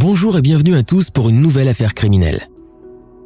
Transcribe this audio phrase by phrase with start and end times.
[0.00, 2.48] Bonjour et bienvenue à tous pour une nouvelle affaire criminelle.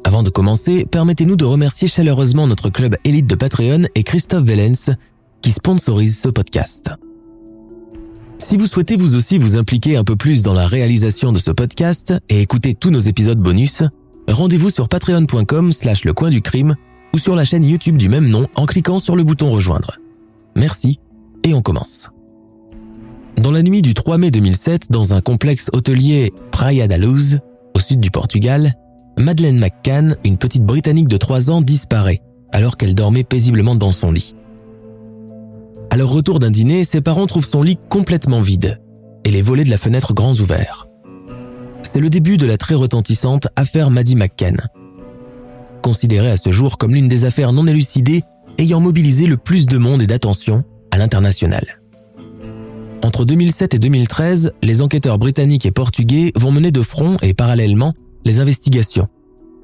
[0.03, 4.95] Avant de commencer, permettez-nous de remercier chaleureusement notre club élite de Patreon et Christophe Vellens
[5.43, 6.89] qui sponsorise ce podcast.
[8.39, 11.51] Si vous souhaitez vous aussi vous impliquer un peu plus dans la réalisation de ce
[11.51, 13.83] podcast et écouter tous nos épisodes bonus,
[14.27, 16.73] rendez-vous sur patreon.com slash le du crime
[17.13, 19.99] ou sur la chaîne YouTube du même nom en cliquant sur le bouton rejoindre.
[20.55, 20.99] Merci
[21.43, 22.12] et on commence.
[23.37, 27.39] Dans la nuit du 3 mai 2007, dans un complexe hôtelier Praia da Luz,
[27.75, 28.73] au sud du Portugal,
[29.19, 34.11] Madeleine McCann, une petite Britannique de 3 ans, disparaît alors qu'elle dormait paisiblement dans son
[34.11, 34.35] lit.
[35.89, 38.79] À leur retour d'un dîner, ses parents trouvent son lit complètement vide
[39.25, 40.87] et les volets de la fenêtre grands ouverts.
[41.83, 44.69] C'est le début de la très retentissante affaire Maddie McCann,
[45.81, 48.23] considérée à ce jour comme l'une des affaires non élucidées
[48.57, 51.82] ayant mobilisé le plus de monde et d'attention à l'international.
[53.03, 57.93] Entre 2007 et 2013, les enquêteurs britanniques et portugais vont mener de front et parallèlement
[58.23, 59.09] les investigations,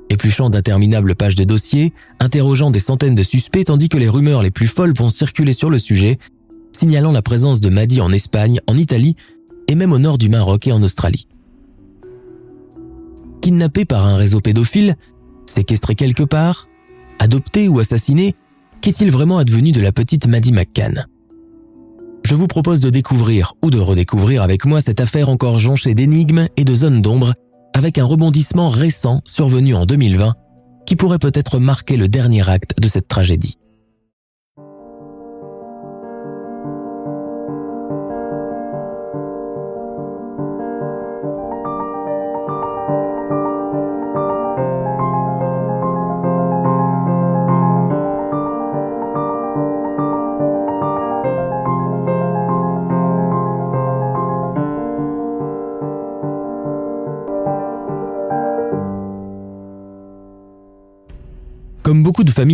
[0.09, 4.51] épluchant d'interminables pages de dossiers, interrogeant des centaines de suspects tandis que les rumeurs les
[4.51, 6.19] plus folles vont circuler sur le sujet,
[6.77, 9.15] signalant la présence de Maddy en Espagne, en Italie
[9.69, 11.25] et même au nord du Maroc et en Australie.
[13.41, 14.95] Kidnappé par un réseau pédophile,
[15.45, 16.67] séquestré quelque part,
[17.19, 18.35] adopté ou assassiné,
[18.81, 21.05] qu'est-il vraiment advenu de la petite Maddie McCann?
[22.29, 26.45] Je vous propose de découvrir ou de redécouvrir avec moi cette affaire encore jonchée d'énigmes
[26.57, 27.33] et de zones d'ombre
[27.75, 30.35] avec un rebondissement récent survenu en 2020
[30.85, 33.57] qui pourrait peut-être marquer le dernier acte de cette tragédie.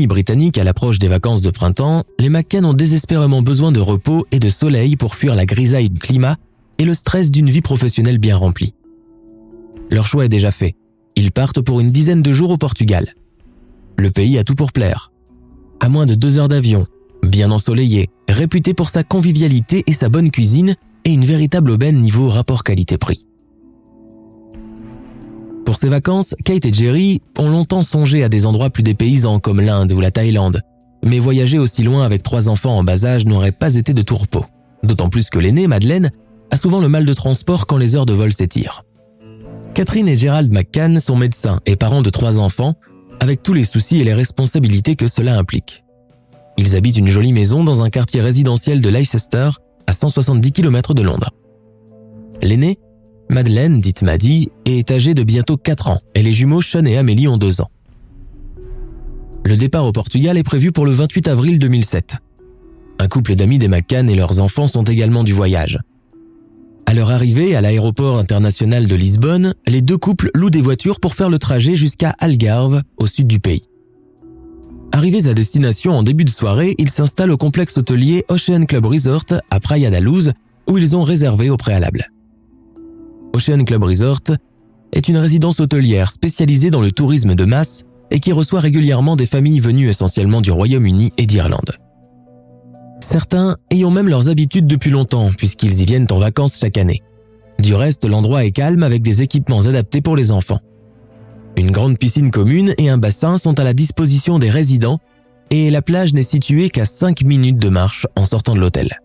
[0.05, 4.27] Familles britanniques à l'approche des vacances de printemps, les McCann ont désespérément besoin de repos
[4.31, 6.37] et de soleil pour fuir la grisaille du climat
[6.77, 8.75] et le stress d'une vie professionnelle bien remplie.
[9.89, 10.75] Leur choix est déjà fait.
[11.15, 13.13] Ils partent pour une dizaine de jours au Portugal.
[13.97, 15.11] Le pays a tout pour plaire.
[15.79, 16.85] À moins de deux heures d'avion,
[17.23, 22.29] bien ensoleillé, réputé pour sa convivialité et sa bonne cuisine, et une véritable aubaine niveau
[22.29, 23.24] rapport qualité-prix.
[25.65, 29.59] Pour ces vacances, Kate et Jerry ont longtemps songé à des endroits plus dépaysants comme
[29.59, 30.61] l'Inde ou la Thaïlande.
[31.03, 34.15] Mais voyager aussi loin avec trois enfants en bas âge n'aurait pas été de tout
[34.15, 34.45] repos.
[34.83, 36.11] D'autant plus que l'aînée, Madeleine,
[36.51, 38.83] a souvent le mal de transport quand les heures de vol s'étirent.
[39.73, 42.75] Catherine et Gerald McCann sont médecins et parents de trois enfants,
[43.19, 45.83] avec tous les soucis et les responsabilités que cela implique.
[46.57, 49.49] Ils habitent une jolie maison dans un quartier résidentiel de Leicester,
[49.87, 51.31] à 170 km de Londres.
[52.41, 52.77] L'aîné,
[53.29, 57.27] Madeleine, dite Maddy, est âgée de bientôt 4 ans et les jumeaux Sean et Amélie
[57.27, 57.69] ont 2 ans.
[59.45, 62.17] Le départ au Portugal est prévu pour le 28 avril 2007.
[62.99, 65.79] Un couple d'amis des McCann et leurs enfants sont également du voyage.
[66.87, 71.15] À leur arrivée à l'aéroport international de Lisbonne, les deux couples louent des voitures pour
[71.15, 73.67] faire le trajet jusqu'à Algarve, au sud du pays.
[74.91, 79.25] Arrivés à destination en début de soirée, ils s'installent au complexe hôtelier Ocean Club Resort
[79.49, 80.31] à Praia da Luz,
[80.69, 82.11] où ils ont réservé au préalable.
[83.35, 84.21] Ocean Club Resort
[84.93, 89.25] est une résidence hôtelière spécialisée dans le tourisme de masse et qui reçoit régulièrement des
[89.25, 91.73] familles venues essentiellement du Royaume-Uni et d'Irlande.
[93.01, 97.03] Certains ayant même leurs habitudes depuis longtemps puisqu'ils y viennent en vacances chaque année.
[97.59, 100.59] Du reste, l'endroit est calme avec des équipements adaptés pour les enfants.
[101.57, 104.99] Une grande piscine commune et un bassin sont à la disposition des résidents
[105.51, 109.01] et la plage n'est située qu'à 5 minutes de marche en sortant de l'hôtel.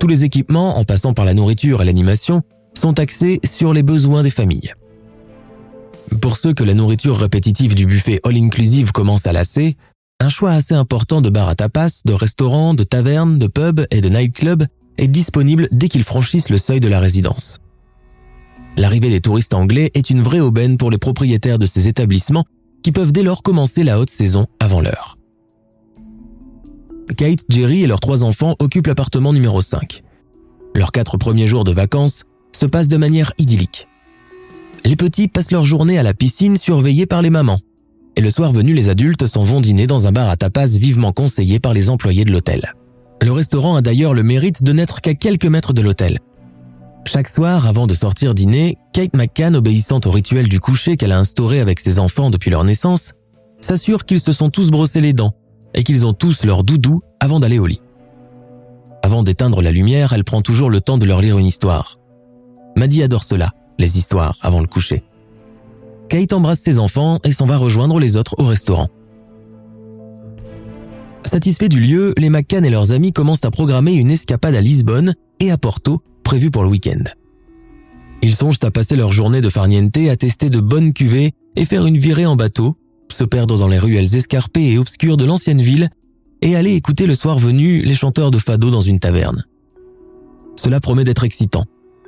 [0.00, 2.42] Tous les équipements, en passant par la nourriture et l'animation,
[2.74, 4.72] sont axés sur les besoins des familles.
[6.20, 9.76] Pour ceux que la nourriture répétitive du buffet all-inclusive commence à lasser,
[10.20, 14.00] un choix assez important de bars à tapas, de restaurants, de tavernes, de pubs et
[14.00, 14.64] de nightclubs
[14.96, 17.60] est disponible dès qu'ils franchissent le seuil de la résidence.
[18.76, 22.44] L'arrivée des touristes anglais est une vraie aubaine pour les propriétaires de ces établissements
[22.82, 25.16] qui peuvent dès lors commencer la haute saison avant l'heure.
[27.16, 30.02] Kate, Jerry et leurs trois enfants occupent l'appartement numéro 5.
[30.74, 32.24] Leurs quatre premiers jours de vacances
[32.56, 33.88] se passent de manière idyllique.
[34.84, 37.58] Les petits passent leur journée à la piscine surveillés par les mamans.
[38.16, 41.12] Et le soir venu, les adultes s'en vont dîner dans un bar à tapas vivement
[41.12, 42.74] conseillé par les employés de l'hôtel.
[43.22, 46.18] Le restaurant a d'ailleurs le mérite de n'être qu'à quelques mètres de l'hôtel.
[47.06, 51.18] Chaque soir, avant de sortir dîner, Kate McCann, obéissant au rituel du coucher qu'elle a
[51.18, 53.12] instauré avec ses enfants depuis leur naissance,
[53.60, 55.32] s'assure qu'ils se sont tous brossés les dents
[55.74, 57.80] et qu'ils ont tous leur doudou avant d'aller au lit.
[59.02, 61.98] Avant d'éteindre la lumière, elle prend toujours le temps de leur lire une histoire.
[62.76, 65.02] Maddy adore cela, les histoires avant le coucher.
[66.08, 68.88] Kate embrasse ses enfants et s'en va rejoindre les autres au restaurant.
[71.24, 75.14] Satisfaits du lieu, les McCann et leurs amis commencent à programmer une escapade à Lisbonne
[75.40, 77.02] et à Porto, prévue pour le week-end.
[78.22, 81.86] Ils songent à passer leur journée de farniente à tester de bonnes cuvées et faire
[81.86, 82.76] une virée en bateau,
[83.12, 85.88] se perdre dans les ruelles escarpées et obscures de l'ancienne ville
[86.42, 89.44] et aller écouter le soir venu les chanteurs de fado dans une taverne.
[90.62, 91.64] Cela promet d'être excitant.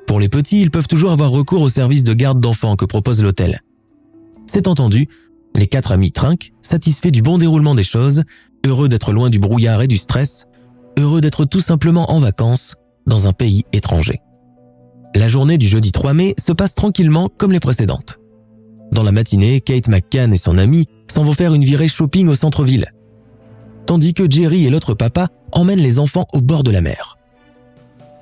[0.06, 3.23] Pour les petits, ils peuvent toujours avoir recours au service de garde d'enfants que propose
[3.23, 3.61] l'hôtel.
[4.47, 5.08] C'est entendu,
[5.55, 8.23] les quatre amis trinquent, satisfaits du bon déroulement des choses,
[8.64, 10.47] heureux d'être loin du brouillard et du stress,
[10.99, 12.75] heureux d'être tout simplement en vacances
[13.06, 14.20] dans un pays étranger.
[15.14, 18.19] La journée du jeudi 3 mai se passe tranquillement comme les précédentes.
[18.93, 22.35] Dans la matinée, Kate McCann et son ami s'en vont faire une virée shopping au
[22.35, 22.87] centre-ville,
[23.87, 27.15] tandis que Jerry et l'autre papa emmènent les enfants au bord de la mer.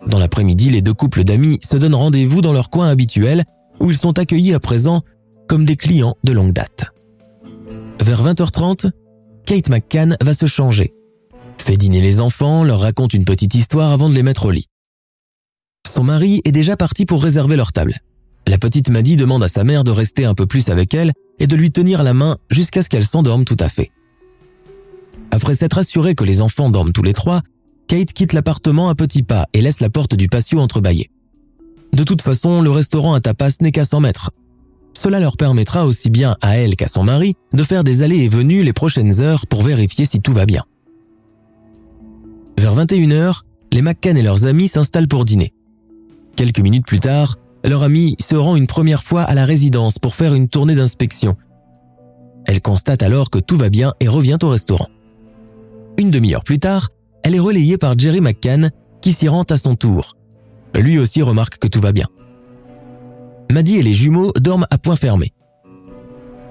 [0.06, 3.44] Dans l'après-midi, les deux couples d'amis se donnent rendez-vous dans leur coin habituel
[3.80, 5.02] où ils sont accueillis à présent
[5.48, 6.92] comme des clients de longue date.
[8.00, 8.90] Vers 20h30,
[9.46, 10.94] Kate McCann va se changer,
[11.58, 14.68] fait dîner les enfants, leur raconte une petite histoire avant de les mettre au lit.
[15.94, 17.94] Son mari est déjà parti pour réserver leur table.
[18.46, 21.46] La petite Maddy demande à sa mère de rester un peu plus avec elle et
[21.46, 23.90] de lui tenir la main jusqu'à ce qu'elle s'endorme tout à fait.
[25.30, 27.42] Après s'être assuré que les enfants dorment tous les trois,
[27.86, 31.10] Kate quitte l'appartement à petits pas et laisse la porte du patio entrebâillée.
[31.92, 34.30] De toute façon, le restaurant à tapas n'est qu'à 100 mètres,
[35.00, 38.28] cela leur permettra aussi bien à elle qu'à son mari de faire des allées et
[38.28, 40.64] venues les prochaines heures pour vérifier si tout va bien.
[42.58, 43.40] Vers 21h,
[43.72, 45.52] les McCann et leurs amis s'installent pour dîner.
[46.36, 50.14] Quelques minutes plus tard, leur ami se rend une première fois à la résidence pour
[50.14, 51.36] faire une tournée d'inspection.
[52.46, 54.88] Elle constate alors que tout va bien et revient au restaurant.
[55.98, 56.90] Une demi-heure plus tard,
[57.24, 60.16] elle est relayée par Jerry McCann qui s'y rend à son tour.
[60.76, 62.06] Lui aussi remarque que tout va bien.
[63.50, 65.32] Maddy et les jumeaux dorment à point fermé.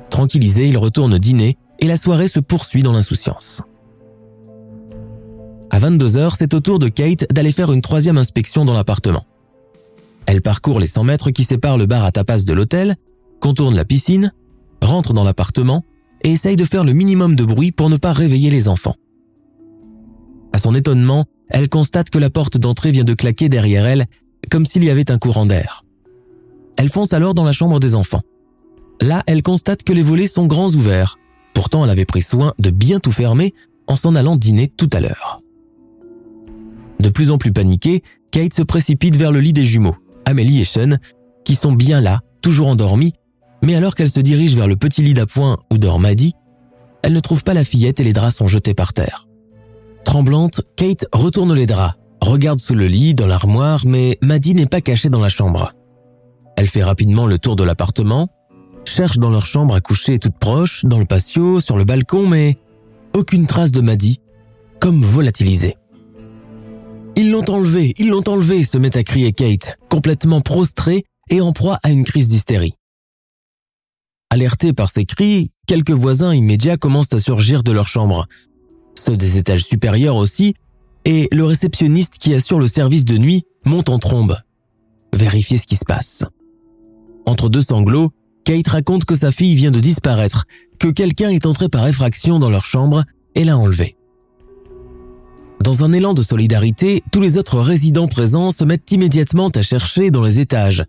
[0.10, 3.62] Tranquillisés, ils retournent dîner et la soirée se poursuit dans l'insouciance.
[5.70, 9.26] À 22h, c'est au tour de Kate d'aller faire une troisième inspection dans l'appartement.
[10.26, 12.96] Elle parcourt les 100 mètres qui séparent le bar à tapas de l'hôtel,
[13.40, 14.34] contourne la piscine,
[14.82, 15.84] rentre dans l'appartement
[16.24, 18.96] et essaye de faire le minimum de bruit pour ne pas réveiller les enfants.
[20.54, 24.06] À son étonnement, elle constate que la porte d'entrée vient de claquer derrière elle,
[24.50, 25.84] comme s'il y avait un courant d'air.
[26.78, 28.22] Elle fonce alors dans la chambre des enfants.
[29.02, 31.18] Là, elle constate que les volets sont grands ouverts.
[31.54, 33.54] Pourtant, elle avait pris soin de bien tout fermer
[33.88, 35.40] en s'en allant dîner tout à l'heure.
[37.00, 38.02] De plus en plus paniquée,
[38.32, 39.96] Kate se précipite vers le lit des jumeaux,
[40.26, 40.98] Amélie et Sean,
[41.44, 43.14] qui sont bien là, toujours endormis,
[43.62, 46.34] mais alors qu'elle se dirige vers le petit lit d'appoint où dort Maddie,
[47.02, 49.28] elle ne trouve pas la fillette et les draps sont jetés par terre.
[50.06, 54.82] Tremblante, Kate retourne les draps, regarde sous le lit, dans l'armoire, mais Maddie n'est pas
[54.82, 55.74] cachée dans la chambre.
[56.58, 58.30] Elle fait rapidement le tour de l'appartement,
[58.86, 62.58] cherche dans leur chambre à coucher toute proche, dans le patio, sur le balcon, mais
[63.14, 64.20] aucune trace de Maddy,
[64.80, 65.78] comme volatilisée.
[67.16, 71.52] Ils l'ont enlevé, ils l'ont enlevé, se met à crier Kate, complètement prostrée et en
[71.54, 72.74] proie à une crise d'hystérie.
[74.30, 78.28] Alertés par ces cris, quelques voisins immédiats commencent à surgir de leur chambre,
[79.12, 80.56] des étages supérieurs aussi,
[81.06, 84.38] et le réceptionniste qui assure le service de nuit monte en trombe.
[85.14, 86.24] Vérifier ce qui se passe.
[87.26, 88.10] Entre deux sanglots,
[88.46, 90.46] Kate raconte que sa fille vient de disparaître,
[90.80, 93.04] que quelqu'un est entré par effraction dans leur chambre
[93.36, 93.96] et l'a enlevée.
[95.62, 100.12] Dans un élan de solidarité, tous les autres résidents présents se mettent immédiatement à chercher
[100.12, 100.84] dans les étages.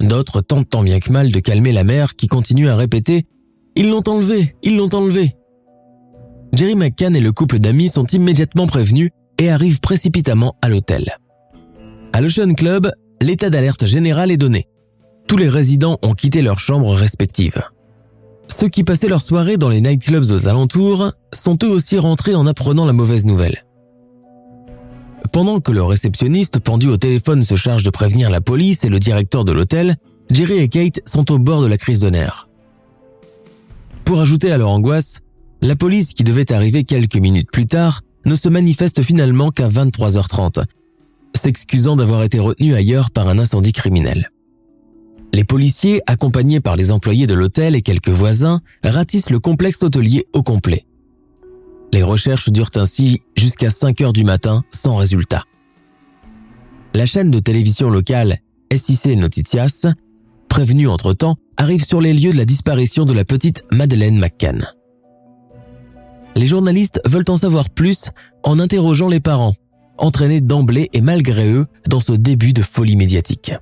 [0.00, 3.20] D'autres tentent tant bien que mal de calmer la mère qui continue à répéter⁇
[3.74, 5.24] Ils l'ont enlevé, ils l'ont enlevé!⁇
[6.52, 11.16] Jerry McCann et le couple d'amis sont immédiatement prévenus et arrivent précipitamment à l'hôtel.
[12.12, 12.90] À l'Ocean Club,
[13.22, 14.66] l'état d'alerte général est donné
[15.32, 17.62] tous les résidents ont quitté leurs chambres respectives.
[18.48, 22.46] Ceux qui passaient leur soirée dans les nightclubs aux alentours sont eux aussi rentrés en
[22.46, 23.64] apprenant la mauvaise nouvelle.
[25.32, 28.98] Pendant que le réceptionniste pendu au téléphone se charge de prévenir la police et le
[28.98, 29.96] directeur de l'hôtel,
[30.30, 32.50] Jerry et Kate sont au bord de la crise de nerfs.
[34.04, 35.20] Pour ajouter à leur angoisse,
[35.62, 40.64] la police qui devait arriver quelques minutes plus tard ne se manifeste finalement qu'à 23h30,
[41.34, 44.30] s'excusant d'avoir été retenu ailleurs par un incendie criminel.
[45.32, 50.26] Les policiers, accompagnés par les employés de l'hôtel et quelques voisins, ratissent le complexe hôtelier
[50.34, 50.84] au complet.
[51.92, 55.44] Les recherches durent ainsi jusqu'à 5 heures du matin sans résultat.
[56.92, 58.38] La chaîne de télévision locale
[58.74, 59.86] SIC Noticias,
[60.48, 64.66] prévenue entre-temps, arrive sur les lieux de la disparition de la petite Madeleine McCann.
[66.34, 68.10] Les journalistes veulent en savoir plus
[68.42, 69.54] en interrogeant les parents,
[69.98, 73.52] entraînés d'emblée et malgré eux dans ce début de folie médiatique.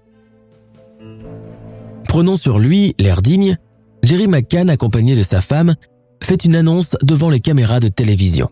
[2.08, 3.56] Prenant sur lui l'air digne,
[4.02, 5.74] Jerry McCann, accompagné de sa femme,
[6.22, 8.50] fait une annonce devant les caméras de télévision.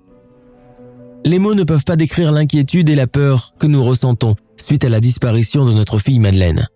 [1.25, 4.88] Les mots ne peuvent pas décrire l'inquiétude et la peur que nous ressentons suite à
[4.88, 6.68] la disparition de notre fille Madeleine.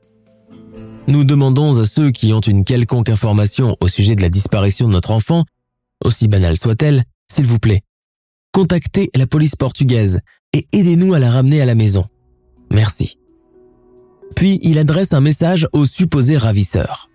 [1.08, 4.92] Nous demandons à ceux qui ont une quelconque information au sujet de la disparition de
[4.92, 5.44] notre enfant,
[6.04, 7.81] aussi banale soit-elle, s'il vous plaît,
[8.53, 10.21] contactez la police portugaise
[10.53, 12.05] et aidez-nous à la ramener à la maison.
[12.71, 13.19] Merci.
[14.37, 17.09] Puis il adresse un message au supposé ravisseur.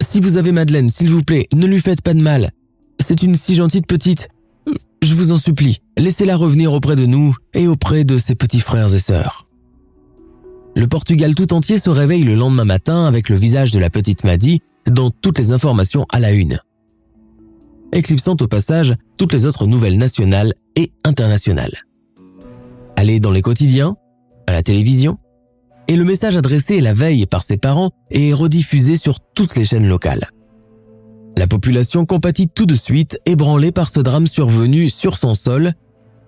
[0.00, 2.50] Si vous avez Madeleine, s'il vous plaît, ne lui faites pas de mal.
[2.98, 4.28] C'est une si gentille petite.
[5.02, 8.94] Je vous en supplie, laissez-la revenir auprès de nous et auprès de ses petits frères
[8.94, 9.46] et sœurs.
[10.76, 14.24] Le Portugal tout entier se réveille le lendemain matin avec le visage de la petite
[14.24, 16.60] Maddy dans toutes les informations à la une.
[17.92, 21.84] Éclipsant au passage toutes les autres nouvelles nationales et internationales.
[22.96, 23.96] Allez dans les quotidiens,
[24.46, 25.18] à la télévision,
[25.88, 29.88] et le message adressé la veille par ses parents est rediffusé sur toutes les chaînes
[29.88, 30.28] locales.
[31.36, 35.72] La population compatit tout de suite, ébranlée par ce drame survenu sur son sol,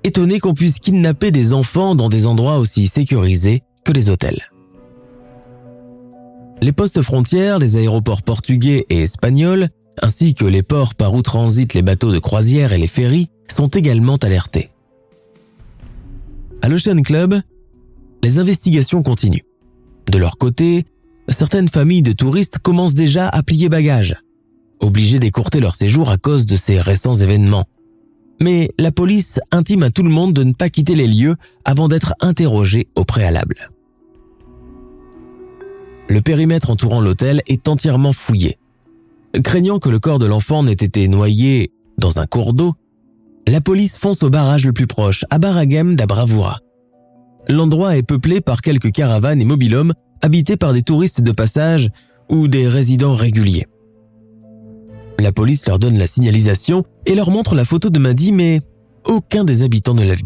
[0.05, 4.51] étonnée qu'on puisse kidnapper des enfants dans des endroits aussi sécurisés que les hôtels.
[6.61, 9.69] Les postes frontières, les aéroports portugais et espagnols,
[10.01, 13.69] ainsi que les ports par où transitent les bateaux de croisière et les ferries, sont
[13.69, 14.71] également alertés.
[16.63, 17.35] À l'Ocean Club,
[18.23, 19.45] les investigations continuent.
[20.11, 20.87] De leur côté,
[21.29, 24.17] certaines familles de touristes commencent déjà à plier bagages,
[24.81, 27.67] obligés d'écourter leur séjour à cause de ces récents événements.
[28.41, 31.89] Mais la police intime à tout le monde de ne pas quitter les lieux avant
[31.89, 33.71] d'être interrogé au préalable.
[36.09, 38.59] Le périmètre entourant l'hôtel est entièrement fouillé.
[39.41, 42.75] Craignant que le corps de l'enfant n'ait été noyé dans un cours d'eau,
[43.49, 46.61] la police fonce au barrage le plus proche, à Baragem d'Abravura.
[47.49, 51.91] L'endroit est peuplé par quelques caravanes et mobilhommes habités par des touristes de passage
[52.31, 53.67] ou des résidents réguliers.
[55.19, 58.61] La police leur donne la signalisation et leur montre la photo de Maddy, mais
[59.07, 60.25] aucun des habitants ne l'a vue.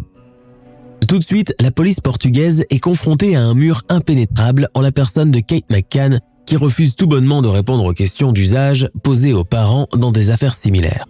[1.06, 5.30] Tout de suite, la police portugaise est confrontée à un mur impénétrable en la personne
[5.30, 9.88] de Kate McCann qui refuse tout bonnement de répondre aux questions d'usage posées aux parents
[9.92, 11.06] dans des affaires similaires.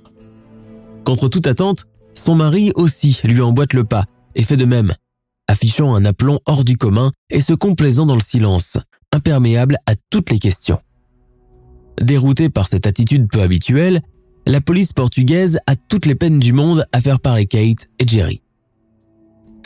[1.04, 4.92] Contre toute attente, son mari aussi lui emboîte le pas et fait de même,
[5.46, 8.78] affichant un aplomb hors du commun et se complaisant dans le silence,
[9.12, 10.80] imperméable à toutes les questions.
[12.00, 14.02] Déroutée par cette attitude peu habituelle,
[14.46, 18.42] la police portugaise a toutes les peines du monde à faire parler Kate et Jerry.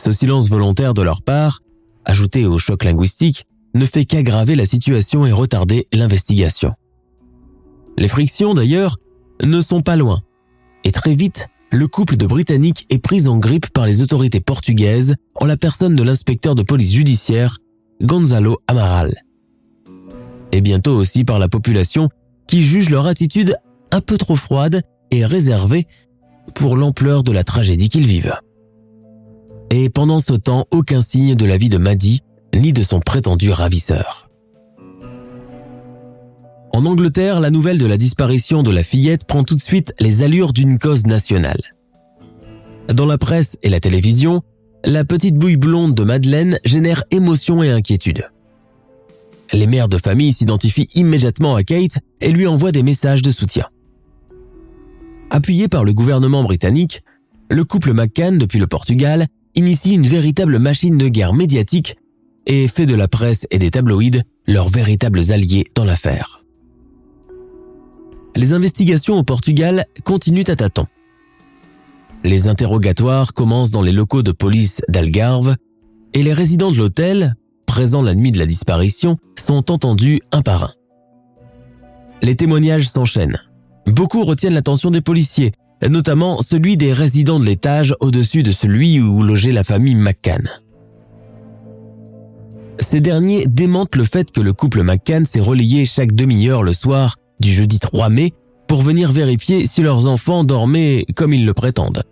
[0.03, 1.61] Ce silence volontaire de leur part,
[2.05, 6.75] ajouté au choc linguistique, ne fait qu'aggraver la situation et retarder l'investigation.
[7.99, 8.97] Les frictions, d'ailleurs,
[9.43, 10.21] ne sont pas loin.
[10.85, 15.15] Et très vite, le couple de Britanniques est pris en grippe par les autorités portugaises
[15.35, 17.59] en la personne de l'inspecteur de police judiciaire,
[18.03, 19.15] Gonzalo Amaral.
[20.53, 22.09] Et bientôt aussi par la population
[22.47, 23.57] qui juge leur attitude
[23.93, 25.87] un peu trop froide et réservée
[26.55, 28.35] pour l'ampleur de la tragédie qu'ils vivent.
[29.71, 32.23] Et pendant ce temps, aucun signe de la vie de Maddy
[32.55, 34.29] ni de son prétendu ravisseur.
[36.73, 40.23] En Angleterre, la nouvelle de la disparition de la fillette prend tout de suite les
[40.23, 41.61] allures d'une cause nationale.
[42.93, 44.43] Dans la presse et la télévision,
[44.85, 48.31] la petite bouille blonde de Madeleine génère émotion et inquiétude.
[49.53, 53.67] Les mères de famille s'identifient immédiatement à Kate et lui envoient des messages de soutien.
[55.31, 57.03] Appuyé par le gouvernement britannique,
[57.51, 61.97] le couple McCann depuis le Portugal initie une véritable machine de guerre médiatique
[62.47, 66.45] et fait de la presse et des tabloïds leurs véritables alliés dans l'affaire.
[68.37, 70.87] Les investigations au Portugal continuent à tâtons.
[72.23, 75.57] Les interrogatoires commencent dans les locaux de police d'Algarve
[76.15, 77.35] et les résidents de l'hôtel,
[77.67, 80.75] présents la nuit de la disparition, sont entendus un par un.
[82.23, 83.41] Les témoignages s'enchaînent.
[83.87, 85.53] Beaucoup retiennent l'attention des policiers,
[85.89, 90.49] notamment celui des résidents de l'étage au-dessus de celui où logeait la famille McCann.
[92.91, 97.19] Ces derniers démentent le fait que le couple McCann s'est relayé chaque demi-heure le soir
[97.39, 98.33] du jeudi 3 mai
[98.67, 102.03] pour venir vérifier si leurs enfants dormaient comme ils le prétendent.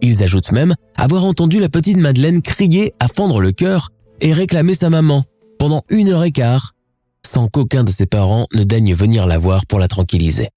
[0.00, 3.90] Ils ajoutent même avoir entendu la petite Madeleine crier à fendre le cœur
[4.20, 5.22] et réclamer sa maman
[5.60, 6.72] pendant une heure et quart,
[7.24, 10.48] sans qu'aucun de ses parents ne daigne venir la voir pour la tranquilliser.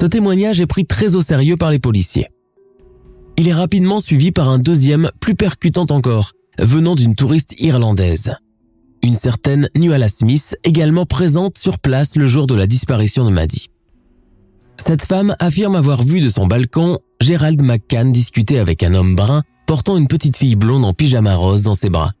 [0.00, 2.28] Ce témoignage est pris très au sérieux par les policiers.
[3.36, 8.34] Il est rapidement suivi par un deuxième, plus percutant encore, venant d'une touriste irlandaise.
[9.02, 13.68] Une certaine Nuala Smith, également présente sur place le jour de la disparition de Maddie.
[14.76, 19.42] Cette femme affirme avoir vu de son balcon Gérald McCann discuter avec un homme brun
[19.66, 22.12] portant une petite fille blonde en pyjama rose dans ses bras.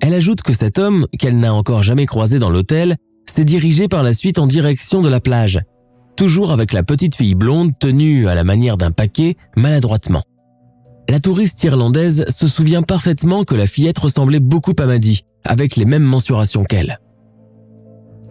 [0.00, 4.02] Elle ajoute que cet homme, qu'elle n'a encore jamais croisé dans l'hôtel, s'est dirigé par
[4.02, 5.60] la suite en direction de la plage,
[6.16, 10.22] toujours avec la petite fille blonde tenue à la manière d'un paquet maladroitement.
[11.10, 15.84] La touriste irlandaise se souvient parfaitement que la fillette ressemblait beaucoup à Maddie, avec les
[15.84, 17.00] mêmes mensurations qu'elle.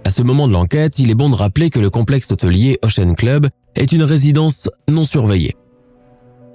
[0.05, 3.15] À ce moment de l'enquête, il est bon de rappeler que le complexe hôtelier Ocean
[3.15, 5.57] Club est une résidence non surveillée.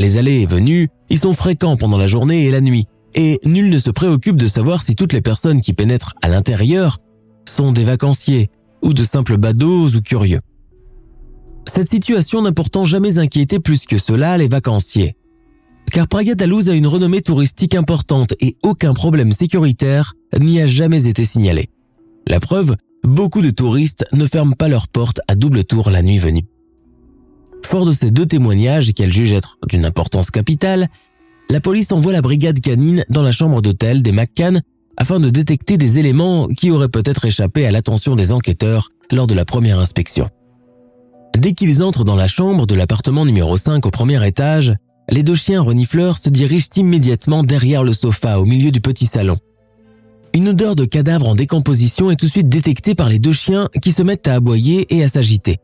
[0.00, 3.68] Les allées et venues y sont fréquents pendant la journée et la nuit, et nul
[3.68, 7.00] ne se préoccupe de savoir si toutes les personnes qui pénètrent à l'intérieur
[7.46, 8.48] sont des vacanciers
[8.80, 10.40] ou de simples badauds ou curieux.
[11.68, 15.16] Cette situation n'a pourtant jamais inquiété plus que cela les vacanciers.
[15.90, 21.06] Car Praia da a une renommée touristique importante et aucun problème sécuritaire n'y a jamais
[21.06, 21.70] été signalé.
[22.26, 26.18] La preuve, beaucoup de touristes ne ferment pas leurs portes à double tour la nuit
[26.18, 26.46] venue.
[27.64, 30.88] Fort de ces deux témoignages qu'elle juge être d'une importance capitale,
[31.50, 34.62] la police envoie la brigade canine dans la chambre d'hôtel des McCann
[34.96, 39.34] afin de détecter des éléments qui auraient peut-être échappé à l'attention des enquêteurs lors de
[39.34, 40.28] la première inspection.
[41.36, 44.74] Dès qu'ils entrent dans la chambre de l'appartement numéro 5 au premier étage,
[45.10, 49.38] les deux chiens renifleurs se dirigent immédiatement derrière le sofa au milieu du petit salon.
[50.34, 53.68] Une odeur de cadavre en décomposition est tout de suite détectée par les deux chiens
[53.80, 55.58] qui se mettent à aboyer et à s'agiter.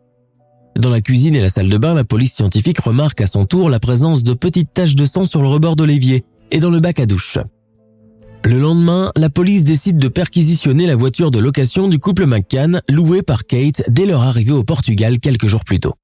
[0.76, 3.68] Dans la cuisine et la salle de bain, la police scientifique remarque à son tour
[3.68, 6.78] la présence de petites taches de sang sur le rebord de l'évier et dans le
[6.78, 7.38] bac à douche.
[8.44, 13.22] Le lendemain, la police décide de perquisitionner la voiture de location du couple McCann louée
[13.22, 15.94] par Kate dès leur arrivée au Portugal quelques jours plus tôt.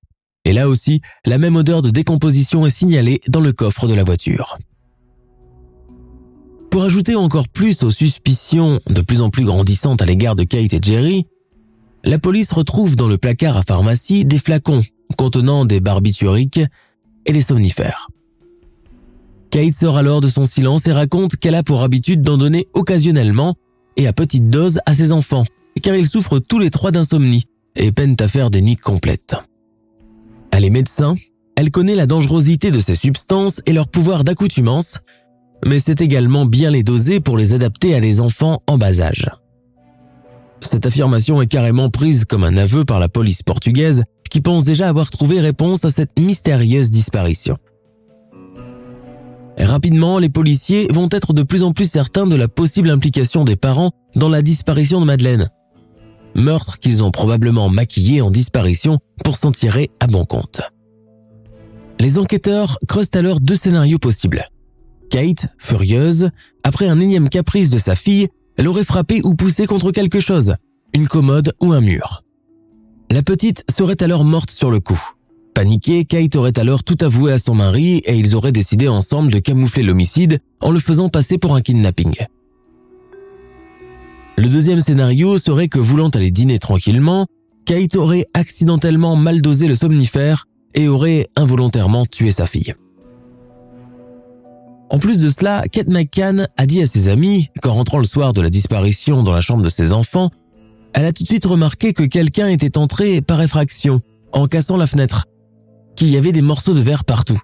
[0.46, 4.04] Et là aussi, la même odeur de décomposition est signalée dans le coffre de la
[4.04, 4.56] voiture.
[6.70, 10.72] Pour ajouter encore plus aux suspicions de plus en plus grandissantes à l'égard de Kate
[10.72, 11.26] et Jerry,
[12.04, 14.82] la police retrouve dans le placard à pharmacie des flacons
[15.16, 16.60] contenant des barbituriques
[17.24, 18.06] et des somnifères.
[19.50, 23.56] Kate sort alors de son silence et raconte qu'elle a pour habitude d'en donner occasionnellement
[23.96, 25.44] et à petite dose à ses enfants,
[25.82, 29.34] car ils souffrent tous les trois d'insomnie et peinent à faire des nuits complètes.
[30.56, 31.14] Elle est médecin,
[31.56, 35.00] elle connaît la dangerosité de ces substances et leur pouvoir d'accoutumance
[35.64, 39.30] mais c'est également bien les doser pour les adapter à des enfants en bas âge.
[40.60, 44.88] Cette affirmation est carrément prise comme un aveu par la police portugaise qui pense déjà
[44.88, 47.56] avoir trouvé réponse à cette mystérieuse disparition.
[49.58, 53.56] rapidement, les policiers vont être de plus en plus certains de la possible implication des
[53.56, 55.48] parents dans la disparition de Madeleine.
[56.36, 60.60] Meurtre qu'ils ont probablement maquillé en disparition pour s'en tirer à bon compte.
[61.98, 64.48] Les enquêteurs creusent alors deux scénarios possibles.
[65.08, 66.30] Kate, furieuse,
[66.62, 70.56] après un énième caprice de sa fille, elle aurait frappé ou poussé contre quelque chose,
[70.92, 72.22] une commode ou un mur.
[73.10, 75.00] La petite serait alors morte sur le coup.
[75.54, 79.38] Paniquée, Kate aurait alors tout avoué à son mari et ils auraient décidé ensemble de
[79.38, 82.14] camoufler l'homicide en le faisant passer pour un kidnapping.
[84.38, 87.26] Le deuxième scénario serait que voulant aller dîner tranquillement,
[87.64, 92.74] Kate aurait accidentellement mal dosé le somnifère et aurait involontairement tué sa fille.
[94.90, 98.32] En plus de cela, Kate McCann a dit à ses amis qu'en rentrant le soir
[98.34, 100.30] de la disparition dans la chambre de ses enfants,
[100.92, 104.00] elle a tout de suite remarqué que quelqu'un était entré par effraction,
[104.32, 105.24] en cassant la fenêtre,
[105.96, 107.40] qu'il y avait des morceaux de verre partout.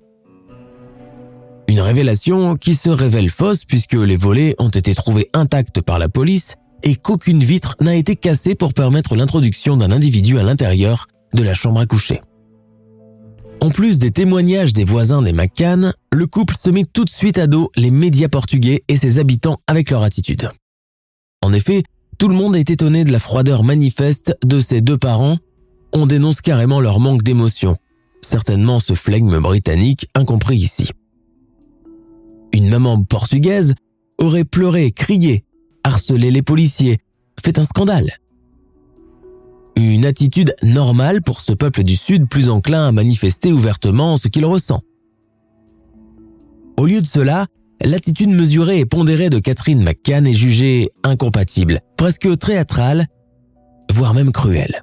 [1.68, 6.08] Une révélation qui se révèle fausse puisque les volets ont été trouvés intacts par la
[6.08, 11.42] police et qu'aucune vitre n'a été cassée pour permettre l'introduction d'un individu à l'intérieur de
[11.42, 12.20] la chambre à coucher.
[13.60, 17.38] En plus des témoignages des voisins des McCann, le couple se met tout de suite
[17.38, 20.50] à dos les médias portugais et ses habitants avec leur attitude.
[21.42, 21.84] En effet,
[22.18, 25.36] tout le monde est étonné de la froideur manifeste de ces deux parents.
[25.92, 27.76] On dénonce carrément leur manque d'émotion.
[28.20, 30.90] Certainement ce flegme britannique incompris ici.
[32.52, 33.74] Une maman portugaise
[34.18, 35.44] aurait pleuré, crié,
[35.84, 36.98] harcelé les policiers,
[37.42, 38.10] fait un scandale.
[39.76, 44.44] Une attitude normale pour ce peuple du Sud plus enclin à manifester ouvertement ce qu'il
[44.44, 44.82] ressent.
[46.78, 47.46] Au lieu de cela,
[47.82, 53.06] l'attitude mesurée et pondérée de Catherine McCann est jugée incompatible, presque théâtrale,
[53.90, 54.82] voire même cruelle.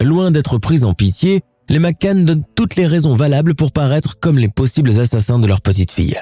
[0.00, 4.38] Loin d'être prise en pitié, les McCann donnent toutes les raisons valables pour paraître comme
[4.38, 6.20] les possibles assassins de leur petite fille.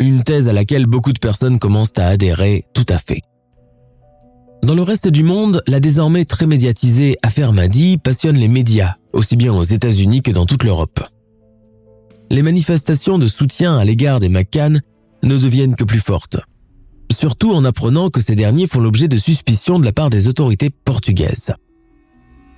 [0.00, 3.20] Une thèse à laquelle beaucoup de personnes commencent à adhérer tout à fait.
[4.62, 9.36] Dans le reste du monde, la désormais très médiatisée affaire Madi passionne les médias, aussi
[9.36, 11.00] bien aux États-Unis que dans toute l'Europe.
[12.30, 14.80] Les manifestations de soutien à l'égard des McCann
[15.22, 16.38] ne deviennent que plus fortes.
[17.12, 20.70] Surtout en apprenant que ces derniers font l'objet de suspicions de la part des autorités
[20.70, 21.52] portugaises.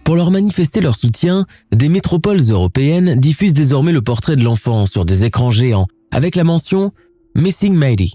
[0.05, 5.05] Pour leur manifester leur soutien, des métropoles européennes diffusent désormais le portrait de l'enfant sur
[5.05, 6.93] des écrans géants avec la mention
[7.35, 8.15] Missing Mady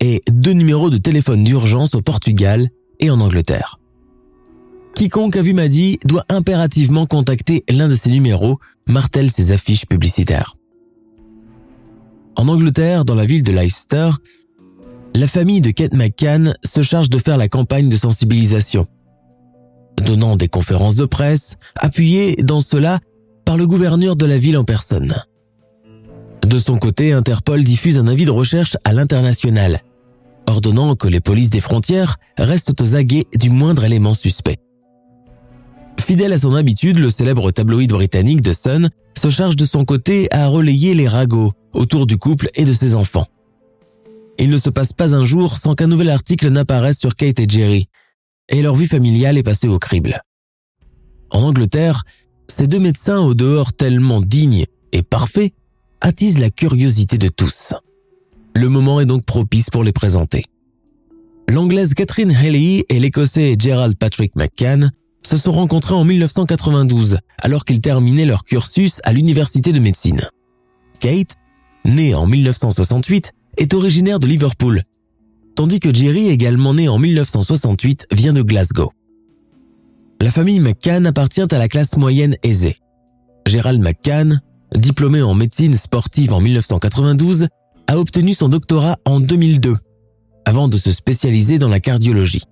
[0.00, 2.68] et deux numéros de téléphone d'urgence au Portugal
[3.00, 3.78] et en Angleterre.
[4.94, 10.56] Quiconque a vu Maddy doit impérativement contacter l'un de ces numéros, martèlent ses affiches publicitaires.
[12.34, 14.10] En Angleterre, dans la ville de Leicester,
[15.14, 18.86] la famille de Kate McCann se charge de faire la campagne de sensibilisation,
[20.04, 22.98] donnant des conférences de presse, appuyées dans cela
[23.44, 25.14] par le gouverneur de la ville en personne.
[26.48, 29.82] De son côté, Interpol diffuse un avis de recherche à l'international,
[30.46, 34.56] ordonnant que les polices des frontières restent aux aguets du moindre élément suspect.
[36.00, 40.28] Fidèle à son habitude, le célèbre tabloïd britannique The Sun se charge de son côté
[40.32, 43.26] à relayer les ragots autour du couple et de ses enfants.
[44.38, 47.46] Il ne se passe pas un jour sans qu'un nouvel article n'apparaisse sur Kate et
[47.46, 47.90] Jerry,
[48.48, 50.22] et leur vie familiale est passée au crible.
[51.28, 52.04] En Angleterre,
[52.48, 55.52] ces deux médecins au dehors tellement dignes et parfaits
[56.00, 57.72] attisent la curiosité de tous.
[58.54, 60.44] Le moment est donc propice pour les présenter.
[61.48, 64.90] L'anglaise Catherine Haley et l'écossais Gerald Patrick McCann
[65.26, 70.28] se sont rencontrés en 1992 alors qu'ils terminaient leur cursus à l'université de médecine.
[71.00, 71.34] Kate,
[71.84, 74.82] née en 1968, est originaire de Liverpool,
[75.54, 78.92] tandis que Jerry, également né en 1968, vient de Glasgow.
[80.20, 82.76] La famille McCann appartient à la classe moyenne aisée.
[83.46, 84.40] Gerald McCann,
[84.74, 87.48] diplômé en médecine sportive en 1992,
[87.86, 89.74] a obtenu son doctorat en 2002,
[90.44, 92.42] avant de se spécialiser dans la cardiologie.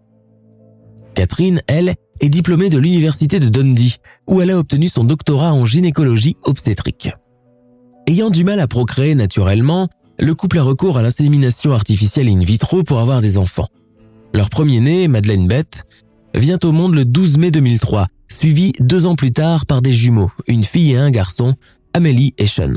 [1.15, 5.65] Catherine, elle, est diplômée de l'université de Dundee, où elle a obtenu son doctorat en
[5.65, 7.11] gynécologie obstétrique.
[8.07, 12.83] Ayant du mal à procréer naturellement, le couple a recours à l'insémination artificielle in vitro
[12.83, 13.69] pour avoir des enfants.
[14.33, 15.85] Leur premier-né, Madeleine Beth,
[16.35, 20.31] vient au monde le 12 mai 2003, suivi deux ans plus tard par des jumeaux,
[20.47, 21.55] une fille et un garçon,
[21.97, 22.75] Amélie et Sean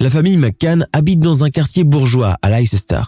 [0.00, 3.02] la famille McCann habite dans un quartier bourgeois à Leicester.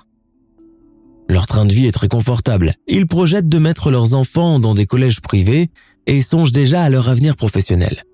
[1.31, 2.75] Leur train de vie est très confortable.
[2.87, 5.71] Ils projettent de mettre leurs enfants dans des collèges privés
[6.07, 8.05] et songent déjà à leur avenir professionnel.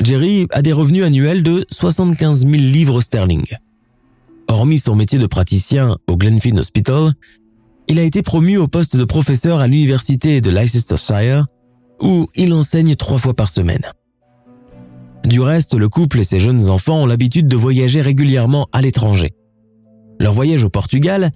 [0.00, 3.44] Jerry a des revenus annuels de 75 000 livres sterling.
[4.46, 7.14] Hormis son métier de praticien au Glenfin Hospital,
[7.88, 11.46] il a été promu au poste de professeur à l'université de Leicestershire,
[12.00, 13.82] où il enseigne trois fois par semaine.
[15.28, 19.34] Du reste, le couple et ses jeunes enfants ont l'habitude de voyager régulièrement à l'étranger.
[20.18, 21.30] Leur voyage au Portugal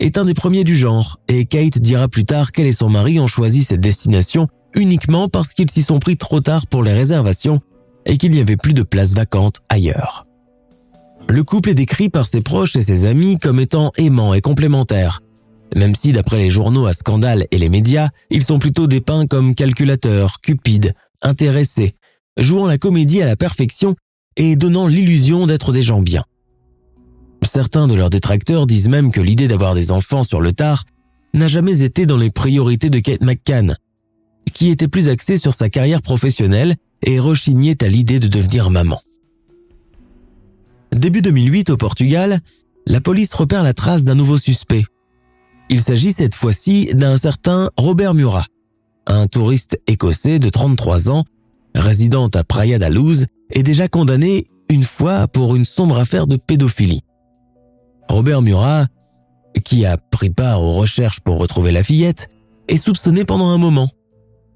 [0.00, 3.20] est un des premiers du genre, et Kate dira plus tard qu'elle et son mari
[3.20, 7.60] ont choisi cette destination uniquement parce qu'ils s'y sont pris trop tard pour les réservations
[8.04, 10.26] et qu'il n'y avait plus de places vacantes ailleurs.
[11.30, 15.22] Le couple est décrit par ses proches et ses amis comme étant aimant et complémentaire,
[15.76, 19.54] même si d'après les journaux à scandale et les médias, ils sont plutôt dépeints comme
[19.54, 21.94] calculateurs, cupides, intéressés,
[22.38, 23.96] jouant la comédie à la perfection
[24.36, 26.24] et donnant l'illusion d'être des gens bien.
[27.42, 30.84] Certains de leurs détracteurs disent même que l'idée d'avoir des enfants sur le tard
[31.32, 33.76] n'a jamais été dans les priorités de Kate McCann,
[34.52, 39.00] qui était plus axée sur sa carrière professionnelle et rechignait à l'idée de devenir maman.
[40.92, 42.40] Début 2008 au Portugal,
[42.86, 44.84] la police repère la trace d'un nouveau suspect.
[45.68, 48.46] Il s'agit cette fois-ci d'un certain Robert Murat,
[49.06, 51.24] un touriste écossais de 33 ans
[51.76, 56.36] résidente à Praia da Luz, est déjà condamné une fois pour une sombre affaire de
[56.36, 57.02] pédophilie.
[58.08, 58.86] Robert Murat,
[59.64, 62.30] qui a pris part aux recherches pour retrouver la fillette,
[62.68, 63.88] est soupçonné pendant un moment.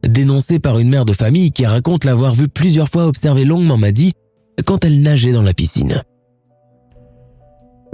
[0.07, 4.13] Dénoncé par une mère de famille qui raconte l'avoir vu plusieurs fois observer longuement Maddy
[4.65, 6.03] quand elle nageait dans la piscine.